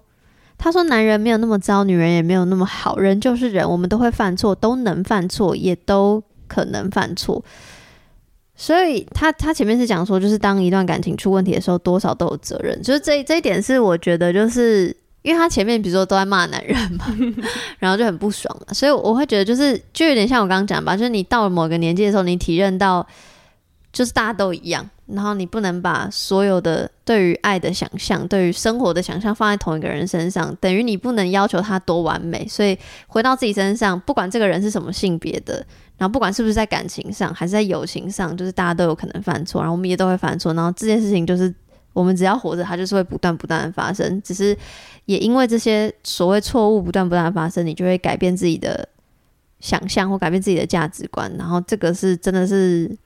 [0.61, 7.41] 他说：“男人没有那么糟，女人也没有那么好，人就是人，我们都会犯错，都能犯错，也都可能犯错。
[8.55, 12.81] 所以他他前面是讲说，就是当一段感情出问题的时候，多少都有责任。
[12.81, 17.05] 就是这这一点是我觉得，就是因为他前面比如说都在骂男人嘛，
[17.79, 23.07] 然后就很不爽嘛，所以我会觉得就是就有点像我刚刚讲吧，就是你到了某个年纪的时候，你体认到
[23.93, 32.45] 就是大家都一样，然后你不能把所有的对于爱的想象、对于生活的想象放在同一个人身上，等于你不能要求他多完美。
[32.45, 32.77] 所以
[33.07, 35.65] 回到自己身上，不管这个人是什么性别的，
[35.99, 41.53] 然后不管是不是在感情上还是在友情上，就是大家都有可能犯错，然后我们也都会犯错，然后这件事情就是
[41.93, 44.19] 我们只要活着，它就是会不断不断的发生。
[44.23, 44.57] 只是
[45.05, 48.89] 也因为这些所谓错误不断不断的发生，你就会改变自己的
[49.59, 52.97] 想象或改变自己的价值观，然后这个是真的是。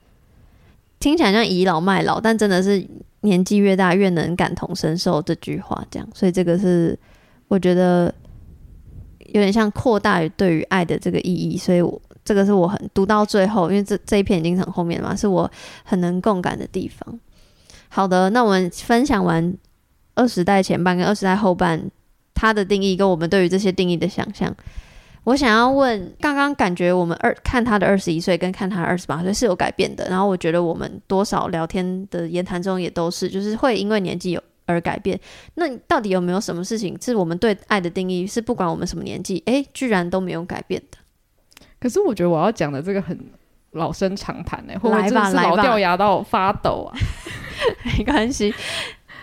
[1.00, 2.82] 听起来像倚老卖老，但真的是
[3.22, 6.98] 年纪越大越能感同身受这句话，这样，所以这个是
[7.48, 8.14] 我觉得
[9.26, 15.50] 有点像扩大于对于爱的这个意义，所以我这个是我很读到最后，因为这这一篇已经很后面了嘛，是我
[15.84, 17.20] 很能共感的地方。
[17.88, 19.54] 好的，那我们分享完
[20.14, 21.90] 二十代前半跟二十代后半
[22.34, 24.54] 它的定义跟我们对于这些定义的想象。
[25.24, 35.18] 我想要问，刚刚感觉我们二看他的二十一岁跟看他二十八岁是有改变的，然后我觉得我们多少聊天的言谈中也都是，就是会因为年纪有而改变。
[35.54, 40.98] 那到底有没有什么事情是我们对爱的定义是不管我们什么年纪，诶，居然都没有改变的？
[41.84, 43.14] 可是我觉得我要讲的这个很
[43.72, 46.96] 老生常谈呢、会不会真的是老掉牙到发抖啊？
[47.84, 48.50] 没关系，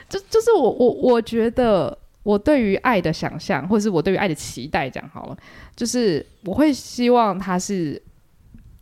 [0.08, 5.38] 就就是我我我觉得我对于爱的想象，或者是我对于爱的期待，讲好了，
[5.76, 8.00] 就是我会希望他是，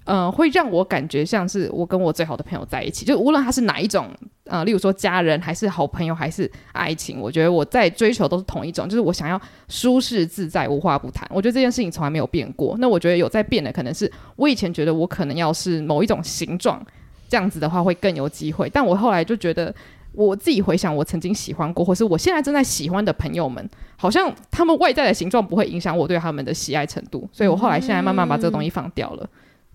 [0.10, 4.10] 呃，会让我感觉像是我跟我最好的朋友在一起，就无论他是哪一种，
[4.45, 11.30] 呃，例如说家人，还是好朋友，还是爱情，我觉得我在追求都是同一种，就是我想要舒适自在，无话不谈。
[11.32, 12.76] 我觉得这件事情从来没有变过。
[12.80, 16.84] 那我觉得有在变的，可能是我以前觉得我可能要是某一种形状，
[17.28, 19.72] 这样子的话会更有机会，但我后来就觉得。
[20.14, 23.64] 我自己回想，我曾经喜欢过，或是我现在正在喜欢的朋友们，
[23.95, 29.30] 好像他们外在的形状不会影响我对他们的喜爱程度，所以我后来现在慢慢把这个东西放掉了。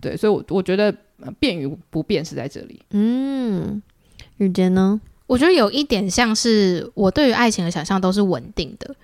[0.05, 0.95] 对，所以我，我觉得、
[1.25, 2.83] 呃变与不变是在这里。
[2.91, 3.83] 嗯，
[4.37, 5.01] 雨杰呢？
[5.27, 8.95] 我觉得有一点像是我对于爱情的想象都是稳定的，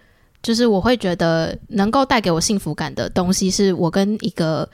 [0.42, 4.68] 就是我会觉得能够带给我幸福感的东西，是我跟一个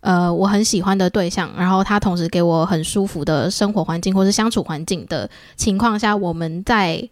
[0.00, 7.08] 呃我很喜欢的对象，然后他同时给我很舒服的生活环境或是相处环境的情况下，我们在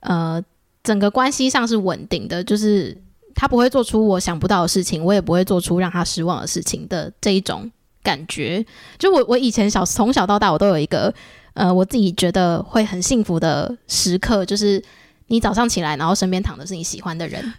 [0.00, 0.42] 呃
[0.82, 3.00] 整个关系上是稳定的，就是
[3.36, 7.70] 他不会做出我想不到的事情，我也不会做出让他失望的事情的这一种
[8.02, 8.64] 感觉。
[8.98, 11.12] 就我我以前小从小到大，我都有一个
[11.54, 14.82] 呃我自己觉得会很幸福的时刻，就是
[15.28, 17.52] 你早上起来，然后身边躺的是你喜欢的人。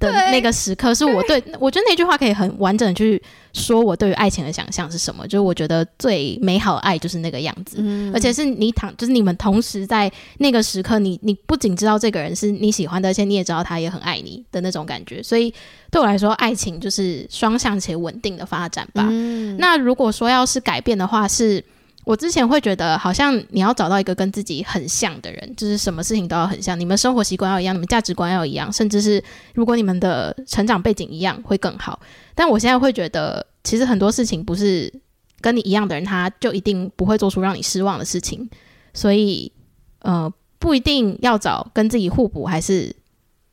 [0.00, 3.22] 的那个时刻，是我对我觉得那句话可以很完整的去
[3.52, 5.26] 说我对于爱情的想象是什么。
[5.28, 15.22] 就是我觉得最美好的爱就是那个样子，嗯而且是你躺，就是你们同时在那个时刻，你你不仅知道这个人是你喜欢的，而且你也知道他也很爱你的那种感觉。
[15.22, 15.52] 所以
[15.90, 19.06] 对我来说，爱情就是双向且稳定的发展吧。
[19.10, 21.62] 嗯那如果说要是改变的话，是
[22.04, 29.22] 我之前会觉得好像你要找到一个跟自己很像的人，就是什么事情都要很像，你们生活习惯要一样，你们价值观要一样，甚至是
[29.54, 32.00] 如果你们的成长背景一样会更好。
[32.34, 34.92] 但我现在会觉得，其实很多事情不是
[35.40, 38.48] 跟你一样的人，他就一定不会做出让你失望的事情，
[38.94, 39.52] 所以
[40.00, 42.94] 呃，不一定要找跟自己互补还是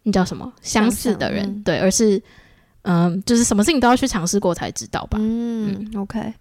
[0.04, 2.22] 那叫什么相似的人，对，而是
[2.84, 5.18] 嗯、就是什么事情都要去尝试过才知道吧。
[5.22, 6.34] 嗯，OK，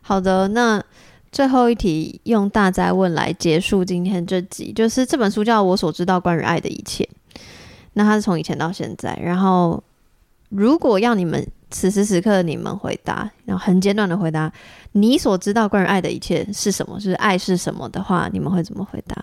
[0.00, 0.82] 好的，那
[1.32, 7.08] 最后一题用大灾问来结束今天这集，就是这本书叫《我所知道关于爱的一切》，
[7.92, 9.82] 那它是从以前到现在，然后
[10.48, 14.52] 如果要你们此时此刻你们回答，然后很简短的回答，
[14.92, 16.96] 你所知道关于爱的一切是什么？
[16.96, 19.16] 就是爱是什么的话，你们会怎么回答？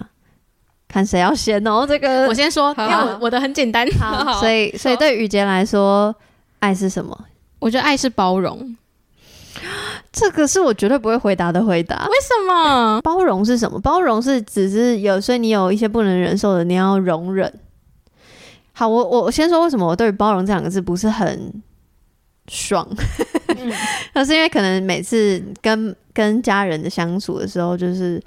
[0.87, 3.85] 看谁要先哦，这个我先说，因为我我的很简单。
[3.99, 6.15] 好， 所以所以对雨杰来说，
[6.59, 7.25] 爱是什么？
[7.59, 8.73] 我觉得爱是包容。
[10.11, 12.07] 这个是我绝对不会回答的回答。
[12.07, 12.99] 为什么？
[13.03, 13.79] 包容是什么？
[13.79, 17.51] 包容是只是有，所以你有一些不能忍受的，你要容忍。
[18.73, 21.51] 好，我我我先说为什么我对于包容这两个字不是很
[22.47, 22.87] 爽，
[24.13, 28.21] 那、是因为可能每次跟跟家人的相处的时候，就是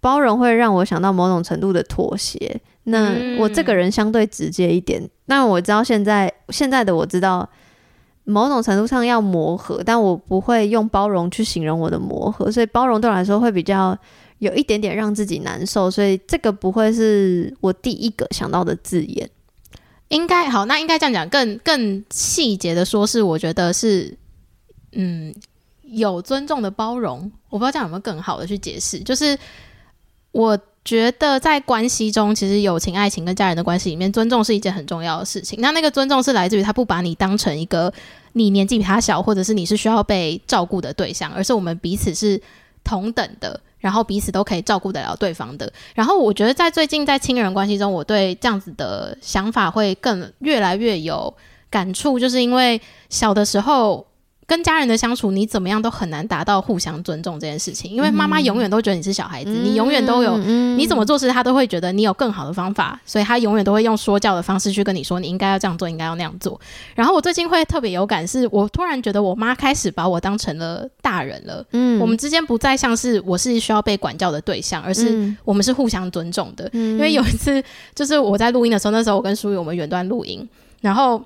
[0.00, 2.60] 包容会让我想到某种程度的妥协。
[2.84, 7.48] 那嗯我这个人相对直接一点，那我知道现在现在的我知道。
[8.26, 13.96] 某种程度上要磨合，但我不会用包容去形容我的磨合，所以包容对我来说会比较
[14.38, 19.30] 有一点点让自己难受，所以这个不会是我第一个想到的字眼。
[20.08, 24.16] 应该好，那应该这样讲，更更细节的说，是我觉得是，
[24.92, 25.34] 嗯，
[25.82, 27.30] 有尊重的包容。
[27.48, 29.38] 我不知道这样有没有更好的去解释，就是
[30.32, 35.60] 我觉得在关系中，其实友情、爱情跟家人的关系里面，尊重是一件很重要的事情。
[35.60, 37.92] 那那个尊重是来自于他不把你当成一个
[38.32, 42.40] 你年纪比他小，或者是你是需要被照顾的对象，而是我们彼此是
[42.84, 45.70] 同等的，然后彼此都可以照顾得了对方的。
[45.94, 51.34] 然后我觉得在最近在亲人关系中，我对这样子的想法会更越来越有
[51.68, 52.80] 感触，就是因为
[53.10, 54.06] 小的时候。
[54.46, 66.60] 跟家人的相处，你怎么样都很难达到互相尊重这件事情，因为妈妈永远都觉得你是小孩子，你永远都有嗯你怎么做事，她都会觉得你有更好的方法，所以她永远都会用说教的方式去跟你说，你应该要这样做，应该要那样做。
[66.94, 76.70] 然后我最近会特别有感，是我突然觉得我妈开始把我当成了大人了，嗯我们之间不再像是我是需要被管教的对象，而是嗯我们是互相尊重的。
[76.72, 77.62] 因因为有一次，
[77.94, 80.48] 就是我在录音的时候，那时候我跟舒宇我们远端录音，
[80.80, 81.22] 然后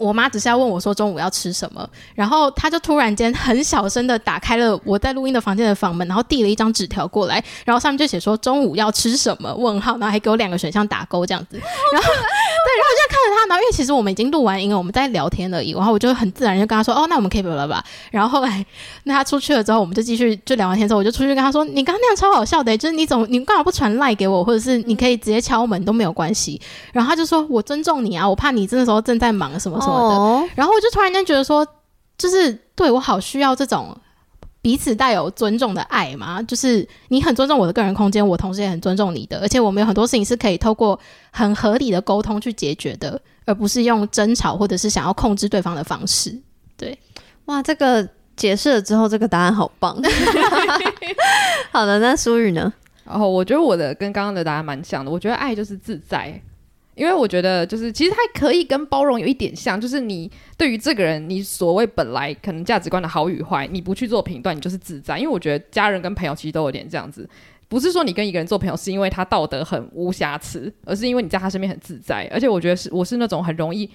[0.00, 9.54] 我妈只是要问我说中午要吃什么，然后她就突然间很小声的打开了我在录音的房间的房门，然后递了一张纸条过来，然后上面就写说中午要吃什么？
[9.54, 11.56] 问号，然后还给我两个选项打勾这样子，
[11.92, 17.84] 然后对，然后我就看着她，然后因为其实我们已经录完音了，我们在聊天而已，然后我就很自然就跟她说，哦，那我们可以了吧？
[18.10, 18.64] 然后后来
[19.04, 26.60] 那她出去了之后，我们就继续就聊完天之后，我就出去跟她说，你刚刚那样超好笑的、就是你怎么你干嘛不传赖给我，或者是你可以直接敲门都没有关系。
[26.92, 30.16] 然后她就说，我尊重你啊，我怕你这个时候正在忙什么什么的。
[30.16, 31.66] 哦，然后我就突然间觉得说，
[32.16, 33.96] 就是对我好需要这种
[34.62, 40.98] 彼此带有尊重的爱嘛，就是你很尊重我的个人空间，我同时也很尊重你的，而且我们有很多事情是可以透过
[41.30, 46.38] 很合理的沟通去解决的，而不是用争吵或者是想要控制对方的方式。
[46.76, 46.98] 对
[47.46, 49.96] 哇，这个解释了之后，这个答案好棒。
[51.72, 52.72] 好的，那苏雨呢？
[53.04, 56.40] 然后我觉得我的跟刚刚的答案蛮像的，我觉得爱就是自在。
[57.00, 65.16] 因为我觉得，就是其实它可以跟包容有一点像，就是你对于这个人，你所谓本来可能价值观的好与坏，你不去做评断，你就是自在。
[65.18, 67.26] 因为我觉得家人跟朋友其实都有点这样子，
[67.68, 72.28] 不是说你跟一个人做朋友是因为他道德很无瑕疵，而是因为你在他身边很自在。
[72.30, 73.88] 而且我觉得是我是那种很容易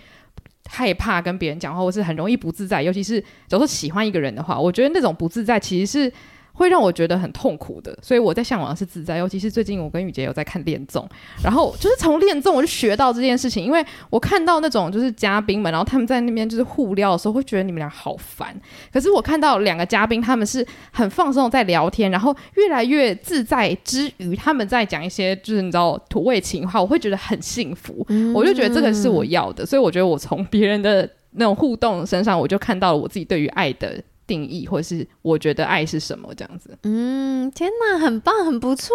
[0.67, 6.11] 害怕跟别人讲话，或是很容易不自在，尤其是假如说喜欢一个人的话，我觉得那种不自在其实是。
[6.55, 9.17] 会让我觉得很痛苦的，所以我在向往的是自在。
[9.17, 11.07] 尤其是最近我跟雨杰有在看恋综，
[11.43, 18.55] 然后就是从恋综我就学到这件事情，因为我看到那种就是嘉宾们，然后他们在那边就是互撩的时候，会觉得你们俩好烦。
[18.91, 28.05] 可是我看到两个嘉宾，他们是很放松在聊天，然后越来越自在之余，他们在讲一些就是你知道土味情话，我会觉得很幸福。
[28.33, 34.01] 我就觉得这个是我要的，所以我觉得我从别人的那种互动身上，我就看到了我自己对于爱的。
[34.28, 36.78] 定义，或是我觉得爱是什么这样子。
[36.84, 38.93] 嗯，天哪，很棒，很不错。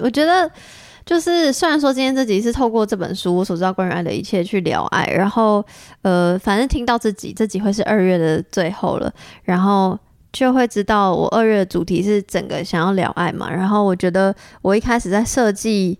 [0.00, 0.50] 我觉得
[1.04, 5.64] 就是虽然说今天这集是透过这本书我所知道关于爱的一切去聊爱，然后
[6.02, 9.12] 呃，反正听到自己这集会是二月的最后了，
[9.44, 9.98] 然后
[10.32, 13.50] 就会知道我二月的主题是整个想要聊爱嘛。
[13.50, 15.98] 然后我觉得我一开始在设计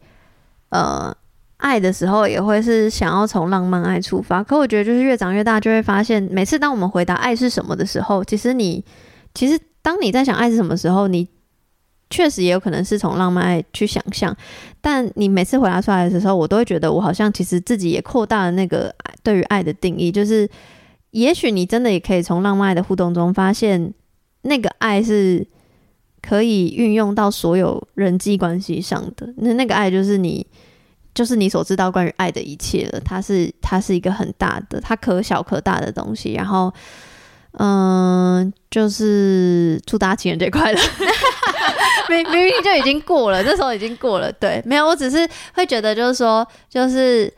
[0.68, 1.14] 呃
[1.60, 4.42] 爱的时候，也会是想要从浪漫爱出发。
[4.42, 8.84] 可我觉得就是越长越大，就会发现每次当我们回答爱是什么的时候，其实你
[9.34, 11.28] 其实当你在想爱是什么时候，你
[12.10, 14.36] 确实也有可能是从浪漫爱去想象，
[14.80, 20.48] 但你每次回答出来的时候，我都会觉得我好像其实自己也扩大了那个对于爱的定义，就是
[21.12, 23.94] 也许你真的也可以从浪漫爱的互动中发现，
[24.42, 25.46] 那个爱是
[26.20, 29.32] 可以运用到所有人际关系上的。
[29.36, 30.44] 那那个爱就是你，
[31.14, 33.00] 就是你所知道关于爱的一切了。
[33.00, 36.34] 它是它是一个很大的，它可小可大的东西。
[36.34, 36.72] 然后。
[37.54, 40.80] 嗯，就是祝大家情人节快乐。
[42.08, 44.30] 明明明就已经过了，这时候已经过了。
[44.34, 47.28] 对，没有，我只是会觉得，就是说，就是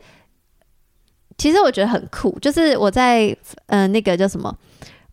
[1.35, 2.37] 其实我觉得很酷。
[2.39, 4.55] 就是我在呃那个叫什么，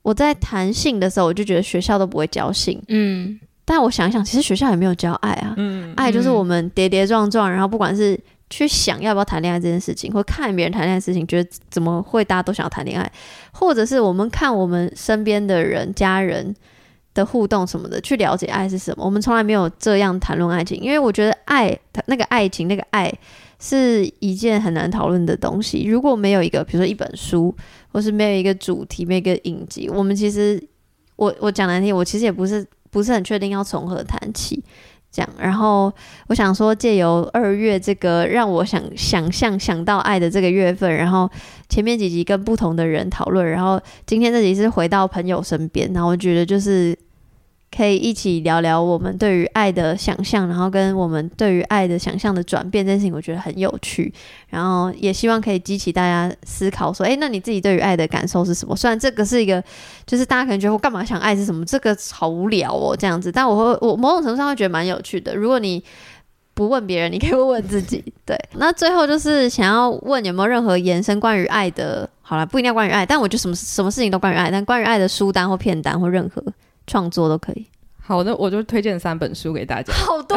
[0.03, 2.79] 我在谈性的时候，我就觉得学校都不会教性。
[2.89, 5.55] 嗯，但我想一想，其实学校也没有教爱啊。
[5.57, 8.21] 嗯，爱就是我们跌跌撞撞，然后不管是
[8.51, 13.11] 去想要不要谈恋爱这件事情，或看别人谈恋爱的事情，觉得怎么会大家都想要谈恋爱，
[13.53, 16.55] 或者是我们看我们身边的人、家人
[17.15, 19.05] 的互动什么的，去了解爱是什么。
[19.05, 23.13] 我们从来没有这样谈论爱情，因为我觉得爱那个爱情那个爱
[23.61, 25.85] 是一件很难讨论的东西。
[25.85, 27.55] 如果没有一个，比如说一本书，
[27.93, 30.61] 或是没有一个主题、没有一个影集，我们其实
[31.15, 34.61] 我我讲难听，我其实也不是不是很确定要从何谈起。
[35.13, 35.93] 这样，然后
[36.29, 41.29] 我想说，借由二月这个让我想想象想到爱的这个月份，然后
[41.69, 46.97] 前面几集跟不同的人讨论，然后今天这集是回到朋友身边，然后我觉得就是
[47.75, 54.13] 可以一起聊聊我们对于爱的想象，然后跟我们对于爱的想象的转变这件事情，我觉得很有趣，
[54.49, 58.75] 然后也希望可以激起大家思考，说，诶，那你自己对于爱的感受是什么？
[58.75, 59.63] 虽然这个是一个，
[60.05, 65.37] 就是大家可能觉得我干嘛想爱是什么，这个好无聊哦，这样子，但我会我某种程度上会觉得蛮有趣的。
[65.37, 65.83] 如果你
[66.55, 68.05] 不问别人，你可以问问自己。
[68.27, 76.43] 对， 那最后就是想要问有没有任何延伸关于爱的，好了，不一定要关于爱，但我觉得什么什么事情都关于爱，但关于爱的书单或片单或任何
[76.91, 77.65] 创作都可以。
[78.03, 79.93] 好，的我就推荐三本书给大家。
[79.95, 80.37] 好多，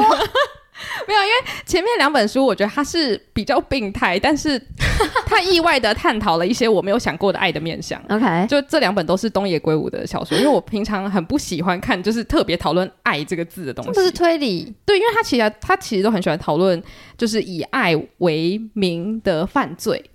[1.08, 1.34] 没有，因为
[1.66, 4.62] 前面两本书我觉得它是比较病态，但是
[5.26, 7.99] 它意外的探讨了一些我没有想过的爱的面相。
[8.10, 13.91] OK，就这两本都是东野圭吾的小说，因为我平常很不喜欢看，就是特别讨论“爱”这个字的东西。
[13.91, 16.82] 这不是推理，对，因为他其实他其实都很喜欢讨论，
[17.18, 20.12] 就是以爱为名的犯罪。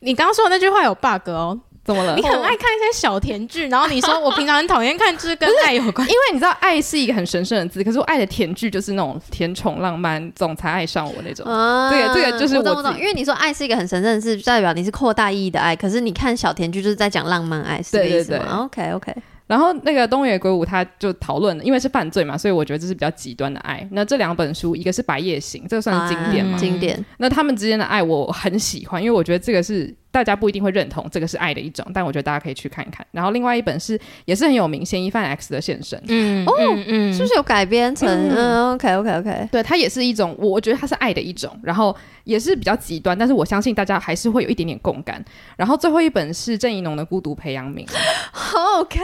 [0.00, 1.58] 你刚刚说的那句话有 bug 哦，
[1.88, 2.14] 怎么了？
[2.16, 6.12] 你很爱看一些小甜剧，然后你说我平常很讨厌看，就是跟 爱有关因。
[6.12, 11.46] 为你知道爱是一个很神圣的字，可是我爱的甜剧就是那种甜宠浪漫，总裁爱上我那种。
[11.50, 15.74] 啊这个这个就是我我懂我懂，因为你说爱是一个很神圣的事，代表你是扩大意义的爱。
[15.74, 19.14] 可是你看小甜剧就是在讲浪漫爱，是这个对对意思吗对？OK OK，
[19.46, 23.88] 然后那个东野圭吾他就讨论，因为是犯罪嘛，所以我觉得这是比较极端的爱。
[23.92, 26.58] 那这两本书，一个是《白夜行》，这个算是经典嘛？
[26.58, 27.02] 嗯经典。
[27.16, 33.06] 那他们之间的爱我很喜欢，因为我觉得这个是大家不一定会认同，这个是爱的一种，但我觉得大家可以去看一看。
[33.12, 35.98] 然后另外一本是也是很有名，《嫌疑犯 X 的现身》。
[36.08, 38.08] 嗯哦嗯嗯是不是有改编成？
[38.08, 41.94] 嗯嗯，OK OK OK，对，它也是一种，我我觉得它是爱的一种，然后
[42.24, 45.22] 也是比较极端，但是我相信大家还是会有一点点共感。
[45.56, 47.86] 然后最后一本是郑怡农的《孤独培养皿》，
[48.32, 49.02] 好好看。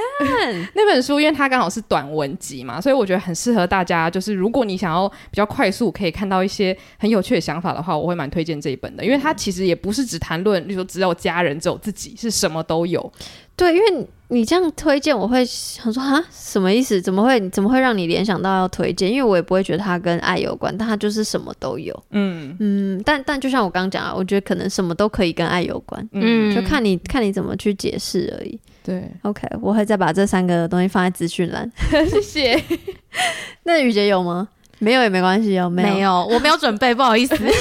[0.75, 4.09] 那本书因为它刚好是短文集嘛，所以我觉得很适合大家。
[4.09, 13.13] 就是如果你想要比较快速可以看到一些很有趣的想法的话，我会蛮推荐这一本的，因为它其实也不是只谈论，例如说只有家人、只有自己，是什么都有。
[13.57, 17.01] 对，因为你你这样推荐，我会想说啊，什么意思？
[17.01, 19.11] 怎么会怎么会让你联想到要推荐？
[19.11, 22.03] 因为我也不会觉得它跟爱有关，但它就是什么都有。
[22.11, 28.59] 嗯嗯，但但就像我刚刚讲啊，我觉得可能什么都可以跟爱有关，嗯，嗯，就看你看你怎么去解释而已。
[28.83, 31.71] 对，OK，我会再把这三个东西放在资讯栏。
[32.11, 32.63] 谢谢。
[33.63, 34.49] 那雨杰有吗？
[34.79, 37.35] 没有也没关系哦，没有没有，我没有准备，不好意思。
[37.39, 37.57] 没 事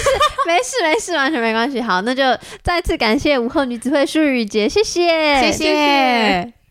[0.48, 1.82] 没事，没事完全没关系。
[1.82, 2.24] 好，那就
[2.62, 6.63] 再次感谢午后女子会舒雨杰，谢谢，谢谢。